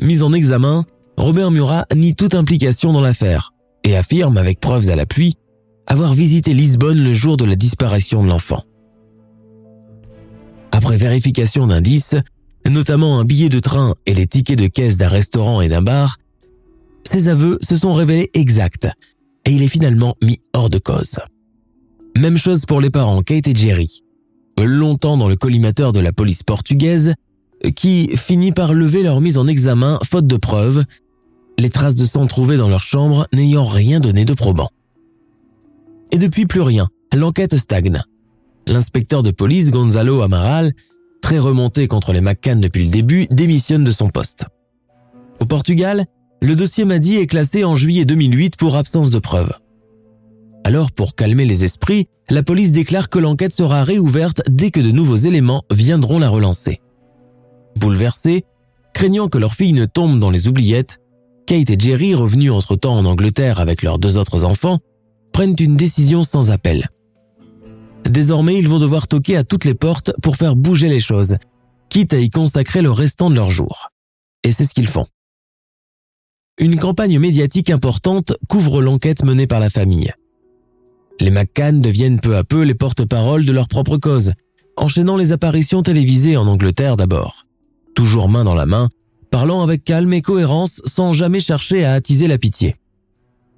[0.01, 0.85] Mis en examen,
[1.17, 3.53] Robert Murat nie toute implication dans l'affaire
[3.85, 5.37] et affirme avec preuves à l'appui
[5.87, 8.65] avoir visité Lisbonne le jour de la disparition de l'enfant.
[10.87, 12.15] Après vérification d'indices,
[12.65, 16.19] notamment un billet de train et les tickets de caisse d'un restaurant et d'un bar,
[17.03, 18.87] ses aveux se sont révélés exacts
[19.47, 21.17] et il est finalement mis hors de cause.
[22.17, 24.05] Même chose pour les parents Kate et Jerry.
[24.63, 27.15] Longtemps dans le collimateur de la police portugaise,
[27.75, 30.85] qui finit par lever leur mise en examen faute de preuves,
[31.59, 34.71] les traces de sang trouvées dans leur chambre n'ayant rien donné de probant.
[36.13, 38.05] Et depuis plus rien, l'enquête stagne.
[38.67, 40.73] L'inspecteur de police Gonzalo Amaral,
[41.23, 44.45] très remonté contre les McCann depuis le début, démissionne de son poste.
[45.41, 46.05] Au Portugal,
[46.43, 49.55] le dossier Madi est classé en juillet 2008 pour absence de preuves.
[50.65, 54.91] Alors, pour calmer les esprits, la police déclare que l'enquête sera réouverte dès que de
[54.91, 56.81] nouveaux éléments viendront la relancer.
[57.79, 58.45] Bouleversés,
[58.93, 61.01] craignant que leur fille ne tombe dans les oubliettes,
[61.47, 64.81] Kate et Jerry, revenus entre-temps en Angleterre avec leurs deux autres enfants,
[65.33, 66.89] prennent une décision sans appel.
[68.11, 71.37] Désormais, ils vont devoir toquer à toutes les portes pour faire bouger les choses,
[71.89, 73.91] quitte à y consacrer le restant de leur jour.
[74.45, 75.07] Et c'est ce qu'ils font.
[76.59, 80.13] Une campagne médiatique importante couvre l'enquête menée par la famille.
[81.21, 84.33] Les McCann deviennent peu à peu les porte-parole de leur propre cause,
[84.77, 87.47] enchaînant les apparitions télévisées en Angleterre d'abord,
[87.95, 88.89] toujours main dans la main,
[89.31, 92.77] parlant avec calme et cohérence sans jamais chercher à attiser la pitié.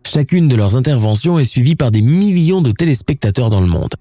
[0.06, 3.94] Chacune de leurs interventions est suivie par des millions de téléspectateurs dans le monde.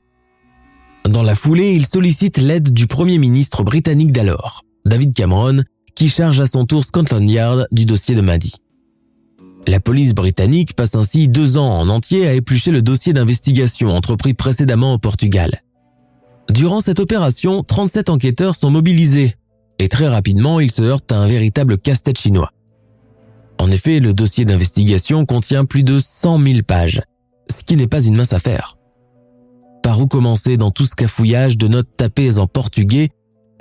[1.08, 5.64] Dans la foulée, ils sollicitent l'aide du Premier ministre britannique d'alors, David Cameron,
[5.96, 8.56] qui charge à son tour Scotland Yard du dossier de Maddy.
[9.68, 14.34] La police britannique passe ainsi deux ans en entier à éplucher le dossier d'investigation entrepris
[14.34, 15.62] précédemment au Portugal.
[16.50, 19.36] Durant cette opération, 37 enquêteurs sont mobilisés
[19.80, 22.52] et très rapidement ils se heurtent à un véritable casse-tête chinois.
[23.60, 27.02] En effet, le dossier d'investigation contient plus de 100 000 pages,
[27.50, 28.78] ce qui n'est pas une mince affaire.
[29.88, 33.08] Par où commencer dans tout ce cafouillage de notes tapées en portugais,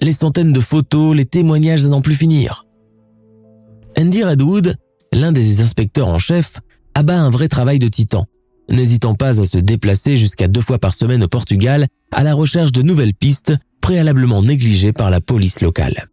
[0.03, 2.67] les centaines de photos, les témoignages à n'en plus finir
[3.97, 4.75] Andy Redwood
[5.13, 6.57] l'un des inspecteurs en chef
[6.95, 8.27] abat un vrai travail de titan,
[8.69, 12.73] n'hésitant pas à se déplacer jusqu'à deux fois par semaine au Portugal à la recherche
[12.73, 16.09] de nouvelles pistes préalablement négligées par la police locale.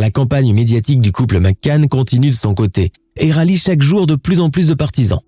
[0.00, 4.16] La campagne médiatique du couple McCann continue de son côté et rallie chaque jour de
[4.16, 5.20] plus en plus de partisans.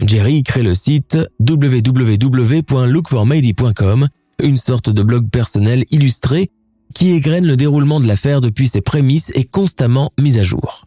[0.00, 4.08] Jerry crée le site www.lookformady.com,
[4.42, 6.50] une sorte de blog personnel illustré
[6.94, 10.86] qui égrène le déroulement de l'affaire depuis ses prémices et constamment mis à jour.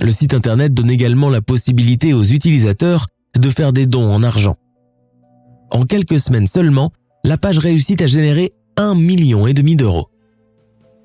[0.00, 3.06] Le site internet donne également la possibilité aux utilisateurs
[3.38, 4.56] de faire des dons en argent.
[5.70, 6.92] En quelques semaines seulement,
[7.24, 10.08] la page réussit à générer un million et demi d'euros.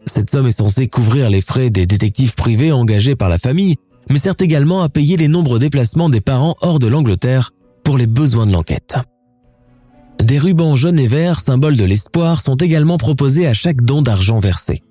[0.05, 3.75] Cette somme est censée couvrir les frais des détectives privés engagés par la famille,
[4.09, 7.51] mais sert également à payer les nombreux déplacements des parents hors de l'Angleterre
[7.83, 8.95] pour les besoins de l'enquête.
[10.23, 14.39] Des rubans jaunes et verts, symboles de l'espoir, sont également proposés à chaque don d'argent
[14.39, 14.83] versé.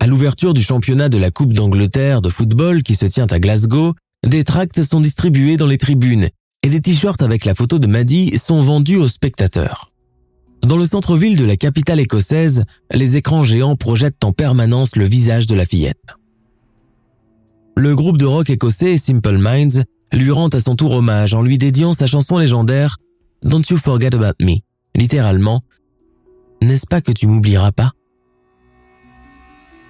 [0.00, 3.94] À l'ouverture du championnat de la Coupe d'Angleterre de football qui se tient à Glasgow,
[4.26, 6.28] des tracts sont distribués dans les tribunes
[6.62, 9.92] et des t-shirts avec la photo de Maddie sont vendus aux spectateurs.
[10.62, 15.46] Dans le centre-ville de la capitale écossaise, les écrans géants projettent en permanence le visage
[15.46, 16.16] de la fillette.
[17.78, 21.58] Le groupe de rock écossais Simple Minds lui rend à son tour hommage en lui
[21.58, 22.96] dédiant sa chanson légendaire
[23.44, 24.56] Don't You Forget About Me,
[24.96, 25.60] littéralement
[26.60, 27.92] N'est-ce pas que tu m'oublieras pas?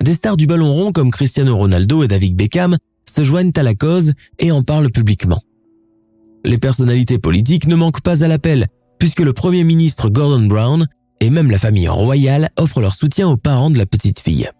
[0.02, 2.76] Des stars du ballon rond comme Cristiano Ronaldo et David Beckham
[3.10, 5.40] se joignent à la cause et en parlent publiquement.
[6.44, 8.66] Les personnalités politiques ne manquent pas à l'appel,
[8.98, 10.86] puisque le Premier ministre Gordon Brown
[11.20, 14.50] et même la famille royale offrent leur soutien aux parents de la petite fille.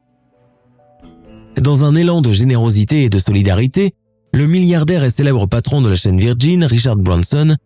[1.60, 3.92] Dans un élan de générosité et de solidarité,
[4.32, 7.56] le milliardaire et célèbre patron de la chaîne Virgin, Richard Branson,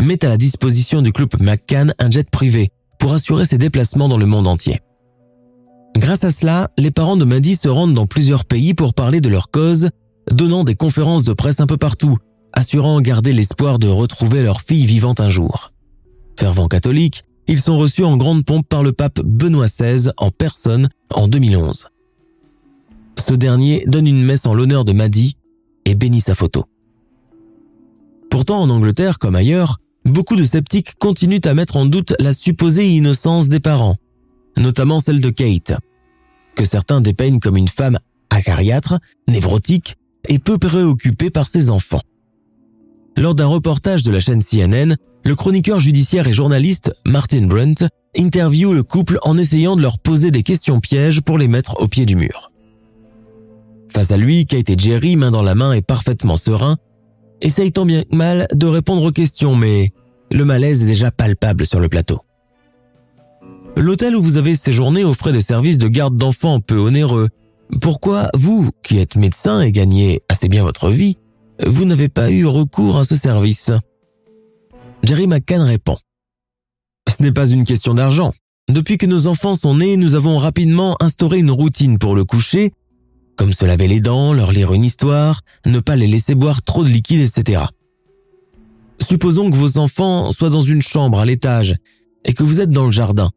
[0.00, 4.16] met à la disposition du club McCann un jet privé pour assurer ses déplacements dans
[4.16, 4.80] le monde entier.
[5.96, 9.28] Grâce à cela, les parents de Maddy se rendent dans plusieurs pays pour parler de
[9.28, 9.90] leur cause,
[10.30, 12.16] donnant des conférences de presse un peu partout,
[12.54, 15.72] assurant garder l'espoir de retrouver leur fille vivante un jour.
[16.38, 20.88] Fervent catholiques, ils sont reçus en grande pompe par le pape Benoît XVI en personne
[21.10, 21.91] en 2011.
[23.32, 25.38] Ce dernier donne une messe en l'honneur de Maddy
[25.86, 26.66] et bénit sa photo.
[28.30, 32.90] Pourtant, en Angleterre comme ailleurs, beaucoup de sceptiques continuent à mettre en doute la supposée
[32.90, 33.96] innocence des parents
[34.58, 35.78] notamment celle de Kate,
[36.56, 39.96] que certains dépeignent comme une femme acariâtre, névrotique
[40.28, 42.02] et peu préoccupée par ses enfants.
[43.16, 48.74] Lors d'un reportage de la chaîne CNN, le chroniqueur judiciaire et journaliste Martin Brunt interviewe
[48.74, 52.04] le couple en essayant de leur poser des questions pièges pour les mettre au pied
[52.04, 52.51] du mur.
[53.92, 56.76] Face à lui, Kate et Jerry, main dans la main et parfaitement sereins,
[57.42, 59.90] essayent tant bien que mal de répondre aux questions, mais
[60.30, 62.20] le malaise est déjà palpable sur le plateau.
[63.76, 67.28] L'hôtel où vous avez séjourné offrait des services de garde d'enfants peu onéreux.
[67.80, 71.18] Pourquoi vous, qui êtes médecin et gagnez assez bien votre vie,
[71.66, 73.70] vous n'avez pas eu recours à ce service?
[75.02, 75.98] Jerry McCann répond.
[77.08, 78.32] Ce n'est pas une question d'argent.
[78.70, 82.72] Depuis que nos enfants sont nés, nous avons rapidement instauré une routine pour le coucher,
[83.36, 86.84] comme se laver les dents, leur lire une histoire, ne pas les laisser boire trop
[86.84, 87.62] de liquide, etc.
[89.08, 91.76] Supposons que vos enfants soient dans une chambre à l'étage
[92.24, 93.30] et que vous êtes dans le jardin.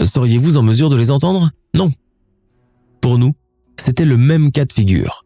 [0.00, 1.50] Seriez-vous en mesure de les entendre?
[1.74, 1.90] Non.
[3.00, 3.32] Pour nous,
[3.82, 5.24] c'était le même cas de figure.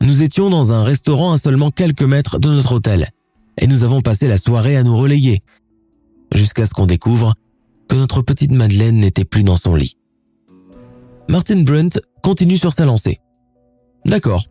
[0.00, 3.08] Nous étions dans un restaurant à seulement quelques mètres de notre hôtel
[3.60, 5.42] et nous avons passé la soirée à nous relayer,
[6.32, 7.34] jusqu'à ce qu'on découvre
[7.88, 9.96] que notre petite Madeleine n'était plus dans son lit.
[11.28, 13.20] Martin Brunt continue sur sa lancée.
[14.04, 14.44] D'accord.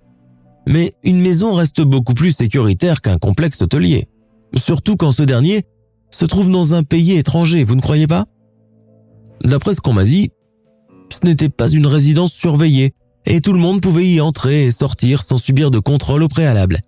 [0.68, 4.08] Mais une maison reste beaucoup plus sécuritaire qu'un complexe hôtelier.
[4.56, 5.64] Surtout quand ce dernier
[6.12, 8.26] se trouve dans un pays étranger, vous ne croyez pas?
[9.44, 10.32] D'après ce qu'on m'a dit,
[11.10, 12.94] ce n'était pas une résidence surveillée
[13.26, 16.80] et tout le monde pouvait y entrer et sortir sans subir de contrôle au préalable.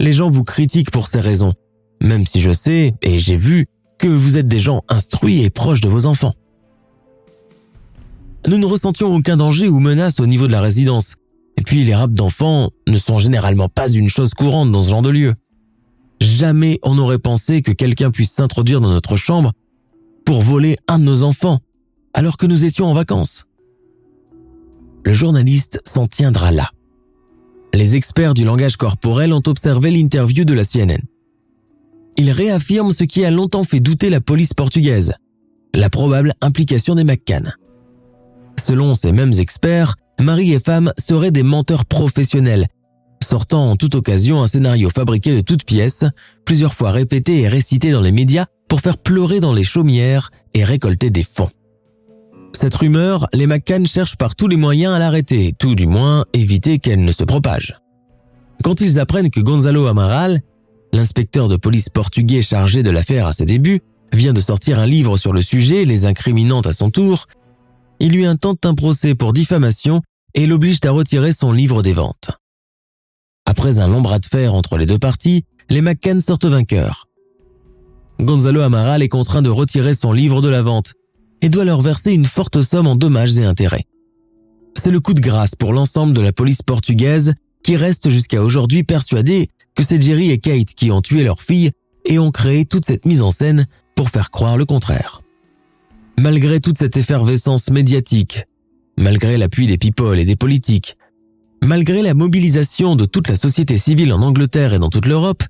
[0.00, 1.54] Les gens vous critiquent pour ces raisons,
[2.02, 3.66] même si je sais et j'ai vu
[3.98, 6.34] que vous êtes des gens instruits et proches de vos enfants.
[8.46, 11.14] Nous ne ressentions aucun danger ou menace au niveau de la résidence,
[11.64, 15.10] puis les rapes d'enfants ne sont généralement pas une chose courante dans ce genre de
[15.10, 15.34] lieu.
[16.20, 19.52] Jamais on n'aurait pensé que quelqu'un puisse s'introduire dans notre chambre
[20.24, 21.58] pour voler un de nos enfants,
[22.14, 23.44] alors que nous étions en vacances.
[25.04, 26.70] Le journaliste s'en tiendra là.
[27.74, 31.02] Les experts du langage corporel ont observé l'interview de la CNN.
[32.16, 35.14] Ils réaffirment ce qui a longtemps fait douter la police portugaise,
[35.74, 37.54] la probable implication des McCann.
[38.58, 42.66] Selon ces mêmes experts, mari et femme seraient des menteurs professionnels,
[43.22, 46.04] sortant en toute occasion un scénario fabriqué de toutes pièces,
[46.44, 50.64] plusieurs fois répété et récité dans les médias pour faire pleurer dans les chaumières et
[50.64, 51.50] récolter des fonds.
[52.52, 56.78] Cette rumeur, les McCann cherchent par tous les moyens à l'arrêter, tout du moins éviter
[56.78, 57.76] qu'elle ne se propage.
[58.62, 60.40] Quand ils apprennent que Gonzalo Amaral,
[60.92, 63.80] l'inspecteur de police portugais chargé de l'affaire à ses débuts,
[64.12, 67.26] vient de sortir un livre sur le sujet, les incriminant à son tour,
[68.00, 70.02] ils lui intentent un procès pour diffamation
[70.34, 72.30] et l'obligent à retirer son livre des ventes.
[73.46, 77.06] Après un long bras de fer entre les deux parties, les McCann sortent vainqueurs.
[78.20, 80.92] Gonzalo Amaral est contraint de retirer son livre de la vente
[81.42, 83.84] et doit leur verser une forte somme en dommages et intérêts.
[84.76, 88.82] C'est le coup de grâce pour l'ensemble de la police portugaise qui reste jusqu'à aujourd'hui
[88.82, 91.70] persuadée que c'est Jerry et Kate qui ont tué leur fille
[92.04, 95.23] et ont créé toute cette mise en scène pour faire croire le contraire.
[96.18, 98.44] Malgré toute cette effervescence médiatique,
[98.98, 100.96] malgré l'appui des people et des politiques,
[101.64, 105.42] malgré la mobilisation de toute la société civile en Angleterre et dans toute l'Europe,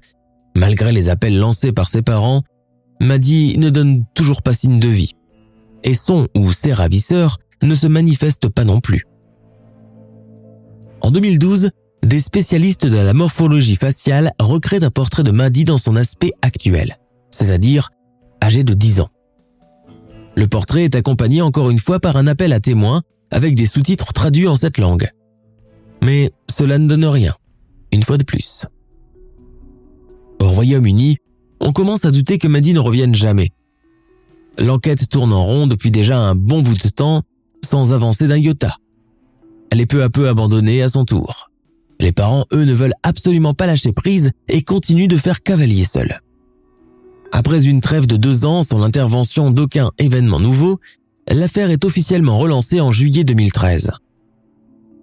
[0.56, 2.42] malgré les appels lancés par ses parents,
[3.00, 5.12] Maddy ne donne toujours pas signe de vie.
[5.82, 9.04] Et son ou ses ravisseurs ne se manifestent pas non plus.
[11.02, 11.70] En 2012,
[12.02, 16.98] des spécialistes de la morphologie faciale recréent un portrait de Maddy dans son aspect actuel,
[17.30, 17.90] c'est-à-dire
[18.42, 19.08] âgé de 10 ans.
[20.36, 24.12] Le portrait est accompagné encore une fois par un appel à témoins avec des sous-titres
[24.12, 25.08] traduits en cette langue.
[26.02, 27.34] Mais cela ne donne rien,
[27.92, 28.66] une fois de plus.
[30.40, 31.18] Au Royaume-Uni,
[31.60, 33.50] on commence à douter que Maddy ne revienne jamais.
[34.58, 37.22] L'enquête tourne en rond depuis déjà un bon bout de temps,
[37.64, 38.76] sans avancer d'un iota.
[39.70, 41.50] Elle est peu à peu abandonnée à son tour.
[42.00, 46.20] Les parents, eux, ne veulent absolument pas lâcher prise et continuent de faire cavalier seul.
[47.36, 50.78] Après une trêve de deux ans sans l'intervention d'aucun événement nouveau,
[51.28, 53.90] l'affaire est officiellement relancée en juillet 2013.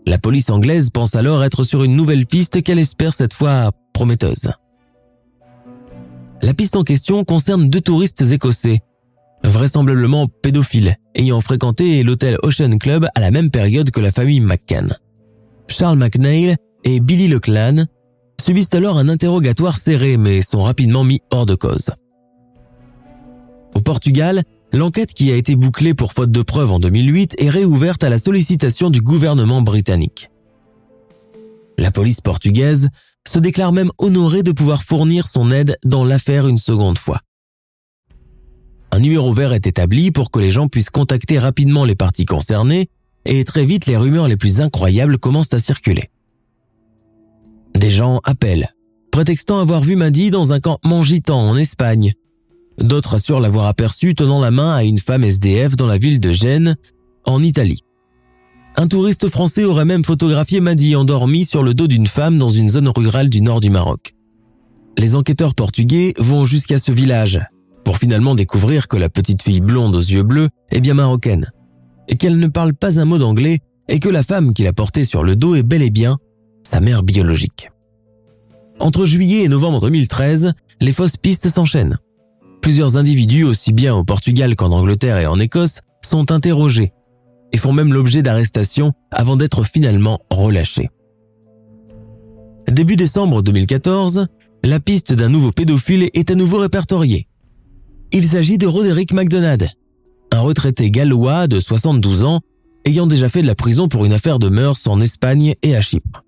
[0.07, 4.49] La police anglaise pense alors être sur une nouvelle piste qu'elle espère cette fois prometteuse.
[6.41, 8.79] La piste en question concerne deux touristes écossais,
[9.43, 14.95] vraisemblablement pédophiles, ayant fréquenté l'hôtel Ocean Club à la même période que la famille McCann.
[15.67, 17.87] Charles McNeil et Billy Leclan
[18.41, 21.91] subissent alors un interrogatoire serré mais sont rapidement mis hors de cause.
[23.75, 28.03] Au Portugal, l'enquête qui a été bouclée pour faute de preuves en 2008 est réouverte
[28.03, 30.29] à la sollicitation du gouvernement britannique.
[31.77, 32.89] La police portugaise
[33.27, 37.21] se déclare même honorée de pouvoir fournir son aide dans l'affaire une seconde fois.
[38.91, 42.89] Un numéro vert est établi pour que les gens puissent contacter rapidement les parties concernées
[43.25, 46.09] et très vite les rumeurs les plus incroyables commencent à circuler.
[47.73, 48.75] Des gens appellent,
[49.11, 52.13] prétextant avoir vu Maddy dans un camp gitan en Espagne,
[52.81, 56.33] D'autres assurent l'avoir aperçu tenant la main à une femme SDF dans la ville de
[56.33, 56.75] Gênes,
[57.25, 57.83] en Italie.
[58.75, 62.69] Un touriste français aurait même photographié Madi endormi sur le dos d'une femme dans une
[62.69, 64.15] zone rurale du nord du Maroc.
[64.97, 67.39] Les enquêteurs portugais vont jusqu'à ce village,
[67.83, 71.51] pour finalement découvrir que la petite fille blonde aux yeux bleus est bien marocaine,
[72.07, 73.59] et qu'elle ne parle pas un mot d'anglais,
[73.89, 76.17] et que la femme qui l'a portée sur le dos est bel et bien
[76.63, 77.69] sa mère biologique.
[78.79, 81.99] Entre juillet et novembre 2013, les fausses pistes s'enchaînent.
[82.61, 86.93] Plusieurs individus aussi bien au Portugal qu'en Angleterre et en Écosse sont interrogés
[87.51, 90.89] et font même l'objet d'arrestations avant d'être finalement relâchés.
[92.67, 94.27] Début décembre 2014,
[94.63, 97.27] la piste d'un nouveau pédophile est à nouveau répertoriée.
[98.13, 99.69] Il s'agit de Roderick MacDonald,
[100.31, 102.41] un retraité gallois de 72 ans
[102.85, 105.81] ayant déjà fait de la prison pour une affaire de mœurs en Espagne et à
[105.81, 106.23] Chypre.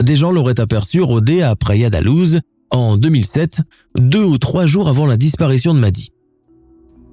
[0.00, 1.90] Des gens l'auraient aperçu rôder à Praia
[2.72, 3.60] en 2007,
[3.96, 6.10] deux ou trois jours avant la disparition de Maddy.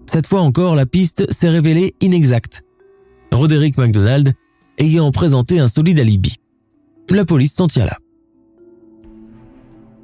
[0.07, 2.63] Cette fois encore, la piste s'est révélée inexacte.
[3.31, 4.33] Roderick MacDonald
[4.79, 6.37] ayant présenté un solide alibi.
[7.09, 7.97] La police s'en tient là.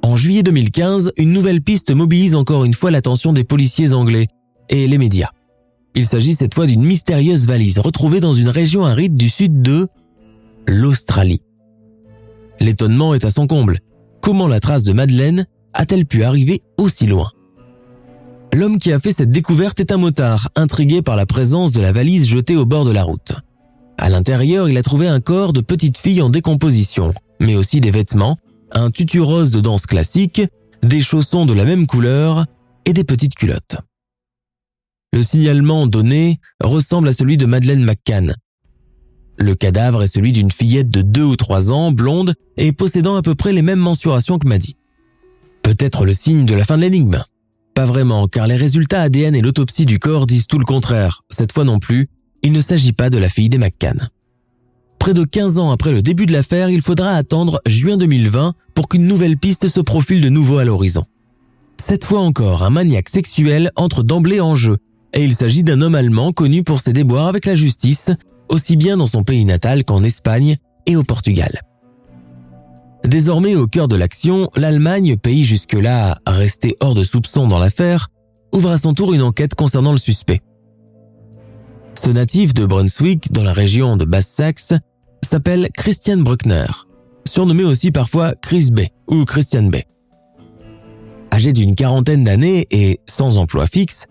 [0.02, 4.28] En juillet 2015, une nouvelle piste mobilise encore une fois l'attention des policiers anglais
[4.68, 5.30] et les médias.
[5.96, 9.88] Il s'agit cette fois d'une mystérieuse valise retrouvée dans une région aride du sud de
[10.68, 11.40] l'Australie.
[12.60, 13.80] L'étonnement est à son comble.
[14.26, 17.30] Comment la trace de Madeleine a-t-elle pu arriver aussi loin?
[18.52, 21.92] L'homme qui a fait cette découverte est un motard, intrigué par la présence de la
[21.92, 23.34] valise jetée au bord de la route.
[23.98, 27.92] À l'intérieur, il a trouvé un corps de petite fille en décomposition, mais aussi des
[27.92, 28.36] vêtements,
[28.72, 30.42] un tutu rose de danse classique,
[30.82, 32.46] des chaussons de la même couleur
[32.84, 33.76] et des petites culottes.
[35.12, 38.34] Le signalement donné ressemble à celui de Madeleine McCann.
[39.38, 43.22] Le cadavre est celui d'une fillette de 2 ou 3 ans, blonde et possédant à
[43.22, 44.76] peu près les mêmes mensurations que Maddy.
[45.62, 47.22] Peut-être le signe de la fin de l'énigme.
[47.74, 51.22] Pas vraiment, car les résultats ADN et l'autopsie du corps disent tout le contraire.
[51.28, 52.08] Cette fois non plus,
[52.42, 54.08] il ne s'agit pas de la fille des McCann.
[54.98, 58.88] Près de 15 ans après le début de l'affaire, il faudra attendre juin 2020 pour
[58.88, 61.04] qu'une nouvelle piste se profile de nouveau à l'horizon.
[61.76, 64.78] Cette fois encore, un maniaque sexuel entre d'emblée en jeu
[65.12, 68.10] et il s'agit d'un homme allemand connu pour ses déboires avec la justice,
[68.48, 71.60] aussi bien dans son pays natal qu'en Espagne et au Portugal.
[73.04, 78.08] Désormais au cœur de l'action, l'Allemagne, pays jusque-là resté hors de soupçon dans l'affaire,
[78.52, 80.40] ouvre à son tour une enquête concernant le suspect.
[81.94, 84.74] Ce natif de Brunswick, dans la région de Basse-Saxe,
[85.22, 86.66] s'appelle Christian Bruckner,
[87.26, 89.76] surnommé aussi parfois Chris B ou Christian B.
[91.32, 94.06] Âgé d'une quarantaine d'années et sans emploi fixe,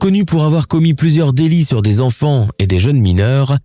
[0.00, 3.58] Connu pour avoir commis plusieurs délits sur des enfants et des jeunes mineurs,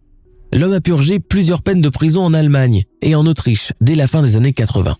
[0.53, 4.21] l'homme a purgé plusieurs peines de prison en Allemagne et en Autriche dès la fin
[4.21, 4.97] des années 80.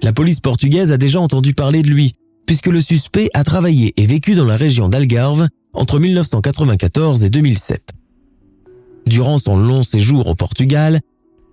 [0.00, 2.14] La police portugaise a déjà entendu parler de lui,
[2.46, 7.90] puisque le suspect a travaillé et vécu dans la région d'Algarve entre 1994 et 2007.
[9.06, 11.00] Durant son long séjour au Portugal,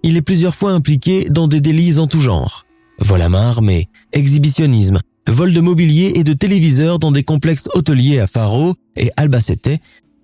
[0.03, 2.63] il est plusieurs fois impliqué dans des délits en tout genre.
[2.99, 8.19] Vol à main armée, exhibitionnisme, vol de mobilier et de téléviseurs dans des complexes hôteliers
[8.19, 9.79] à Faro et Albacete,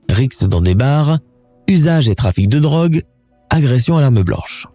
[0.10, 1.20] rixes dans des bars,
[1.68, 3.02] usage et trafic de drogue,
[3.50, 4.68] agression à l'arme blanche.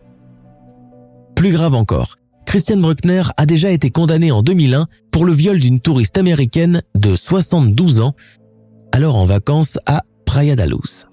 [1.34, 2.16] Plus grave encore,
[2.46, 7.16] Christian Bruckner a déjà été condamné en 2001 pour le viol d'une touriste américaine de
[7.16, 8.14] 72 ans,
[8.92, 11.06] alors en vacances à Praia da Luz.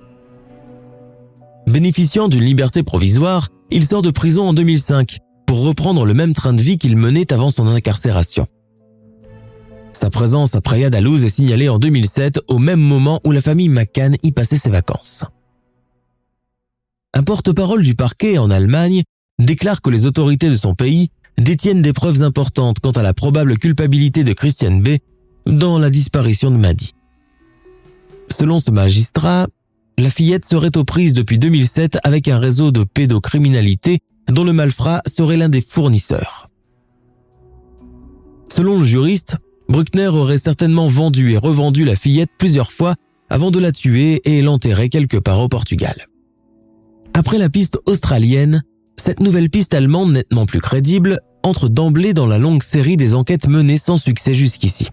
[1.67, 6.53] Bénéficiant d'une liberté provisoire, il sort de prison en 2005 pour reprendre le même train
[6.53, 8.47] de vie qu'il menait avant son incarcération.
[9.99, 13.67] Sa présence à Praia da est signalée en 2007 au même moment où la famille
[13.67, 15.25] McCann y passait ses vacances.
[17.13, 19.03] Un porte-parole du parquet en Allemagne
[19.39, 23.57] déclare que les autorités de son pays détiennent des preuves importantes quant à la probable
[23.57, 24.99] culpabilité de Christian B.
[25.45, 26.93] dans la disparition de Maddy.
[28.29, 29.47] Selon ce magistrat,
[29.97, 35.01] la fillette serait aux prises depuis 2007 avec un réseau de pédocriminalité dont le malfrat
[35.07, 36.49] serait l'un des fournisseurs.
[38.49, 39.35] Selon le juriste,
[39.69, 42.95] Bruckner aurait certainement vendu et revendu la fillette plusieurs fois
[43.29, 46.07] avant de la tuer et l'enterrer quelque part au Portugal.
[47.13, 48.63] Après la piste australienne,
[48.97, 53.47] cette nouvelle piste allemande nettement plus crédible entre d'emblée dans la longue série des enquêtes
[53.47, 54.87] menées sans succès jusqu'ici.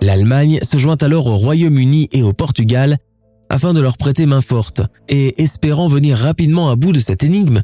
[0.00, 2.98] L'Allemagne se joint alors au Royaume-Uni et au Portugal
[3.48, 7.62] afin de leur prêter main forte et espérant venir rapidement à bout de cette énigme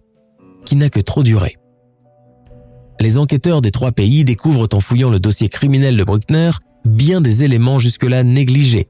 [0.65, 1.57] qui n'a que trop duré
[3.01, 6.51] les enquêteurs des trois pays découvrent en fouillant le dossier criminel de Bruckner
[6.87, 8.89] bien des éléments jusque-là négligés,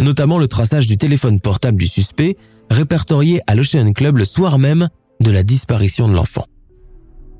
[0.00, 2.36] notamment le traçage du téléphone portable du suspect,
[2.70, 4.88] répertorié à l'Ocean Club le soir même
[5.20, 6.46] de la disparition de l'enfant.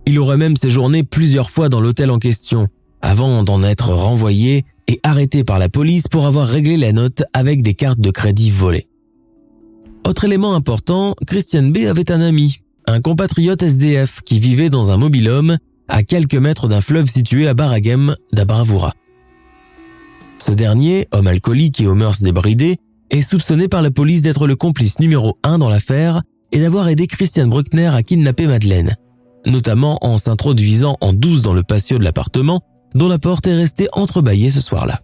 [0.07, 2.69] Il aurait même séjourné plusieurs fois dans l'hôtel en question,
[3.03, 7.63] avant d'en être renvoyé et arrêté par la police pour avoir réglé la note avec
[7.63, 8.89] des cartes de crédit volées.
[10.07, 14.97] Autre élément important, Christian B avait un ami, un compatriote SDF qui vivait dans un
[14.97, 15.57] mobil-home
[15.91, 18.95] à quelques mètres d'un fleuve situé à Baragem d'Abravura.
[20.39, 22.79] Ce dernier, homme alcoolique et aux mœurs débridées,
[23.11, 26.23] est soupçonné par la police d'être le complice numéro un dans l'affaire
[26.53, 28.97] et d'avoir aidé Christian Bruckner à kidnapper Madeleine,
[29.47, 32.63] notamment en s'introduisant en douce dans le patio de l'appartement
[32.95, 35.01] dont la porte est restée entrebâillée ce soir-là.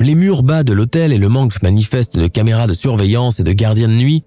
[0.00, 3.52] Les murs bas de l'hôtel et le manque manifeste de caméras de surveillance et de
[3.52, 4.24] gardiens de nuit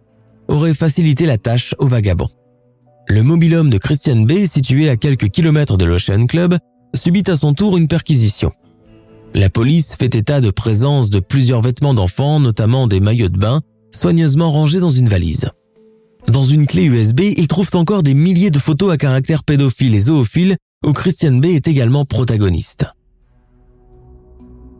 [0.47, 2.29] auraient facilité la tâche aux vagabonds.
[3.07, 6.57] Le mobilhome de Christian B, situé à quelques kilomètres de l'Ocean Club,
[6.95, 8.51] subit à son tour une perquisition.
[9.35, 13.61] La police fait état de présence de plusieurs vêtements d'enfants, notamment des maillots de bain,
[13.95, 15.49] soigneusement rangés dans une valise.
[16.27, 19.99] Dans une clé USB, ils trouvent encore des milliers de photos à caractère pédophile et
[19.99, 22.85] zoophile où Christian B est également protagoniste.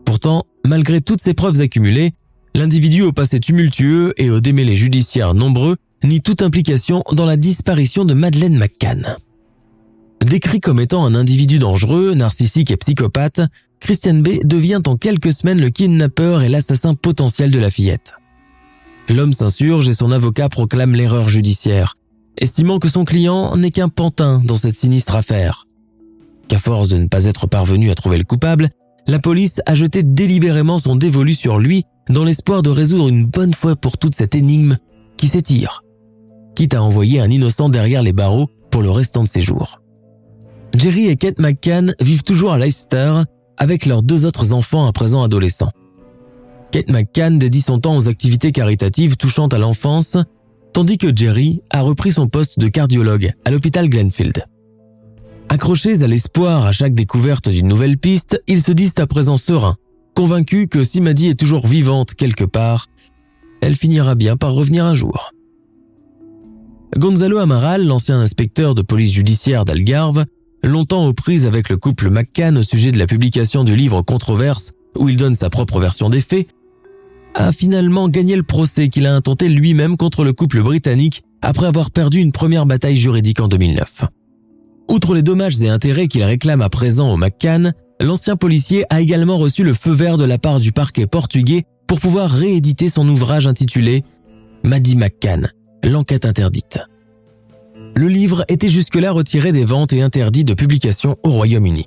[0.04, 2.12] Pourtant, malgré toutes ces preuves accumulées,
[2.54, 5.76] l'individu au passé tumultueux et aux démêlés judiciaires nombreux
[6.06, 9.16] nie toute implication dans la disparition de Madeleine McCann.
[10.24, 13.40] Décrit comme étant un individu dangereux, narcissique et psychopathe,
[13.80, 18.14] Christian B devient en quelques semaines le kidnappeur et l'assassin potentiel de la fillette.
[19.08, 21.96] L'homme s'insurge et son avocat proclame l'erreur judiciaire,
[22.38, 25.66] estimant que son client n'est qu'un pantin dans cette sinistre affaire.
[26.48, 28.68] Qu'à force de ne pas être parvenu à trouver le coupable,
[29.06, 33.54] la police a jeté délibérément son dévolu sur lui dans l'espoir de résoudre une bonne
[33.54, 34.76] fois pour toute cette énigme
[35.16, 35.84] qui s'étire,
[36.56, 39.80] quitte à envoyer un innocent derrière les barreaux pour le restant de ses jours.
[40.74, 43.22] Jerry et Kate McCann vivent toujours à Leicester
[43.58, 45.70] avec leurs deux autres enfants à présent adolescents.
[46.72, 50.16] Kate McCann dédie son temps aux activités caritatives touchant à l'enfance,
[50.72, 54.44] tandis que Jerry a repris son poste de cardiologue à l'hôpital Glenfield.
[55.48, 59.76] Accrochés à l'espoir à chaque découverte d'une nouvelle piste, ils se disent à présent sereins,
[60.14, 62.88] convaincus que si Maddie est toujours vivante quelque part,
[63.62, 65.32] elle finira bien par revenir un jour.
[66.96, 70.24] Gonzalo Amaral, l'ancien inspecteur de police judiciaire d'Algarve,
[70.62, 74.72] longtemps aux prises avec le couple McCann au sujet de la publication du livre Controverse
[74.98, 76.48] où il donne sa propre version des faits,
[77.34, 81.90] a finalement gagné le procès qu'il a intenté lui-même contre le couple britannique après avoir
[81.90, 84.06] perdu une première bataille juridique en 2009.
[84.88, 89.36] Outre les dommages et intérêts qu'il réclame à présent au McCann, l'ancien policier a également
[89.36, 93.46] reçu le feu vert de la part du parquet portugais pour pouvoir rééditer son ouvrage
[93.46, 94.02] intitulé
[94.64, 95.50] Maddie McCann,
[95.90, 96.80] l'enquête interdite.
[97.94, 101.86] Le livre était jusque-là retiré des ventes et interdit de publication au Royaume-Uni.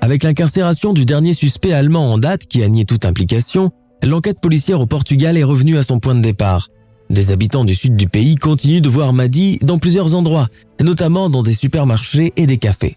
[0.00, 4.80] Avec l'incarcération du dernier suspect allemand en date qui a nié toute implication, l'enquête policière
[4.80, 6.68] au Portugal est revenue à son point de départ.
[7.10, 10.48] Des habitants du sud du pays continuent de voir Maddy dans plusieurs endroits,
[10.80, 12.96] notamment dans des supermarchés et des cafés.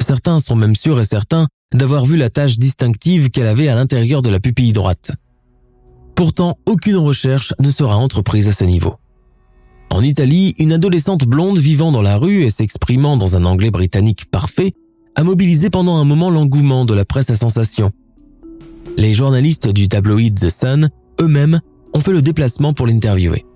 [0.00, 4.22] Certains sont même sûrs et certains d'avoir vu la tache distinctive qu'elle avait à l'intérieur
[4.22, 5.12] de la pupille droite.
[6.20, 8.96] Pourtant, aucune recherche ne sera entreprise à ce niveau.
[9.88, 14.26] En Italie, une adolescente blonde vivant dans la rue et s'exprimant dans un anglais britannique
[14.30, 14.74] parfait
[15.16, 17.92] a mobilisé pendant un moment l'engouement de la presse à sensation.
[18.98, 20.90] Les journalistes du tabloïd The Sun,
[21.22, 21.60] eux-mêmes,
[21.94, 23.46] ont fait le déplacement pour l'interviewer.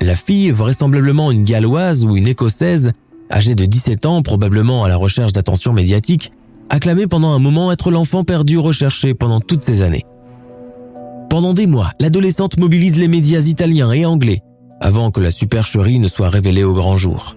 [0.00, 2.90] La fille, vraisemblablement une galloise ou une écossaise,
[3.30, 6.32] âgée de 17 ans, probablement à la recherche d'attention médiatique,
[6.70, 10.04] a clamé pendant un moment être l'enfant perdu recherché pendant toutes ces années.
[11.32, 14.40] Pendant des mois, l'adolescente mobilise les médias italiens et anglais
[14.82, 17.36] avant que la supercherie ne soit révélée au grand jour.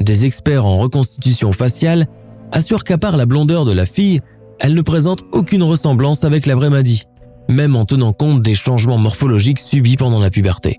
[0.00, 2.06] Des experts en reconstitution faciale
[2.52, 4.20] assurent qu'à part la blondeur de la fille,
[4.60, 7.02] elle ne présente aucune ressemblance avec la vraie Maddy,
[7.48, 10.78] même en tenant compte des changements morphologiques subis pendant la puberté.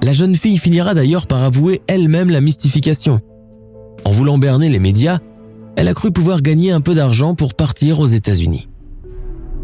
[0.00, 3.18] La jeune fille finira d'ailleurs par avouer elle-même la mystification.
[4.04, 5.18] En voulant berner les médias,
[5.74, 8.68] elle a cru pouvoir gagner un peu d'argent pour partir aux États-Unis.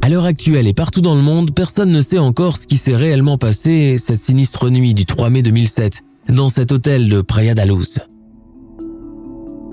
[0.05, 2.97] À l'heure actuelle et partout dans le monde, personne ne sait encore ce qui s'est
[2.97, 7.65] réellement passé cette sinistre nuit du 3 mai 2007 dans cet hôtel de Praia da
[7.65, 8.01] Luz.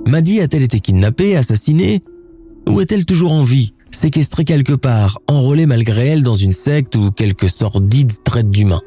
[0.05, 2.03] Maddy a-t-elle été kidnappée, assassinée
[2.67, 7.09] Ou est-elle toujours en vie, séquestrée quelque part, enrôlée malgré elle dans une secte ou
[7.09, 8.82] quelque sordide traite d'humains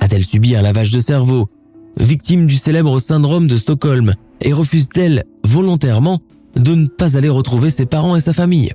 [0.00, 1.48] A-t-elle subi un lavage de cerveau
[1.96, 6.20] Victime du célèbre syndrome de Stockholm et refuse-t-elle volontairement
[6.54, 8.70] de ne pas aller retrouver ses parents et sa famille?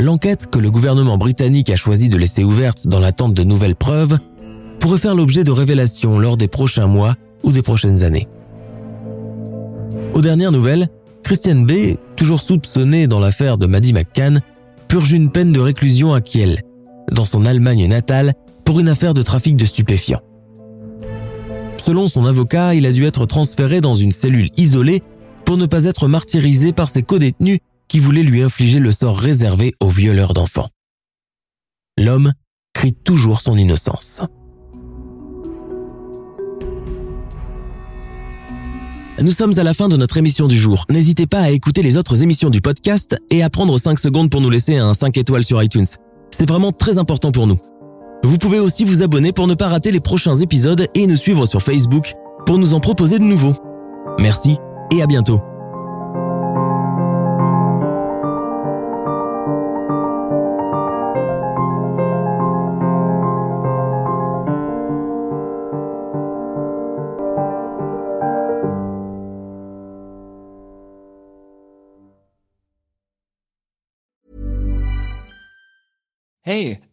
[0.00, 4.16] L'enquête que le gouvernement britannique a choisi de laisser ouverte dans l'attente de nouvelles preuves
[4.78, 8.26] pourrait faire l'objet de révélations lors des prochains mois ou des prochaines années.
[10.14, 10.88] Aux dernières nouvelles,
[11.22, 14.40] Christian B., toujours soupçonné dans l'affaire de Maddie McCann,
[14.88, 16.62] purge une peine de réclusion à Kiel,
[17.12, 18.32] dans son Allemagne natale,
[18.64, 20.22] pour une affaire de trafic de stupéfiants.
[21.84, 25.02] Selon son avocat, il a dû être transféré dans une cellule isolée
[25.44, 27.58] pour ne pas être martyrisé par ses codétenus
[27.90, 30.68] qui voulaient lui infliger le sort réservé aux violeurs d'enfants.
[31.98, 32.32] L'homme
[32.72, 34.22] crie toujours son innocence.
[39.20, 40.86] Nous sommes à la fin de notre émission du jour.
[40.88, 44.40] N'hésitez pas à écouter les autres émissions du podcast et à prendre 5 secondes pour
[44.40, 45.84] nous laisser un 5 étoiles sur iTunes.
[46.30, 47.58] C'est vraiment très important pour nous.
[48.22, 51.44] Vous pouvez aussi vous abonner pour ne pas rater les prochains épisodes et nous suivre
[51.44, 52.14] sur Facebook
[52.46, 53.54] pour nous en proposer de nouveaux.
[54.20, 54.58] Merci
[54.92, 55.40] et à bientôt.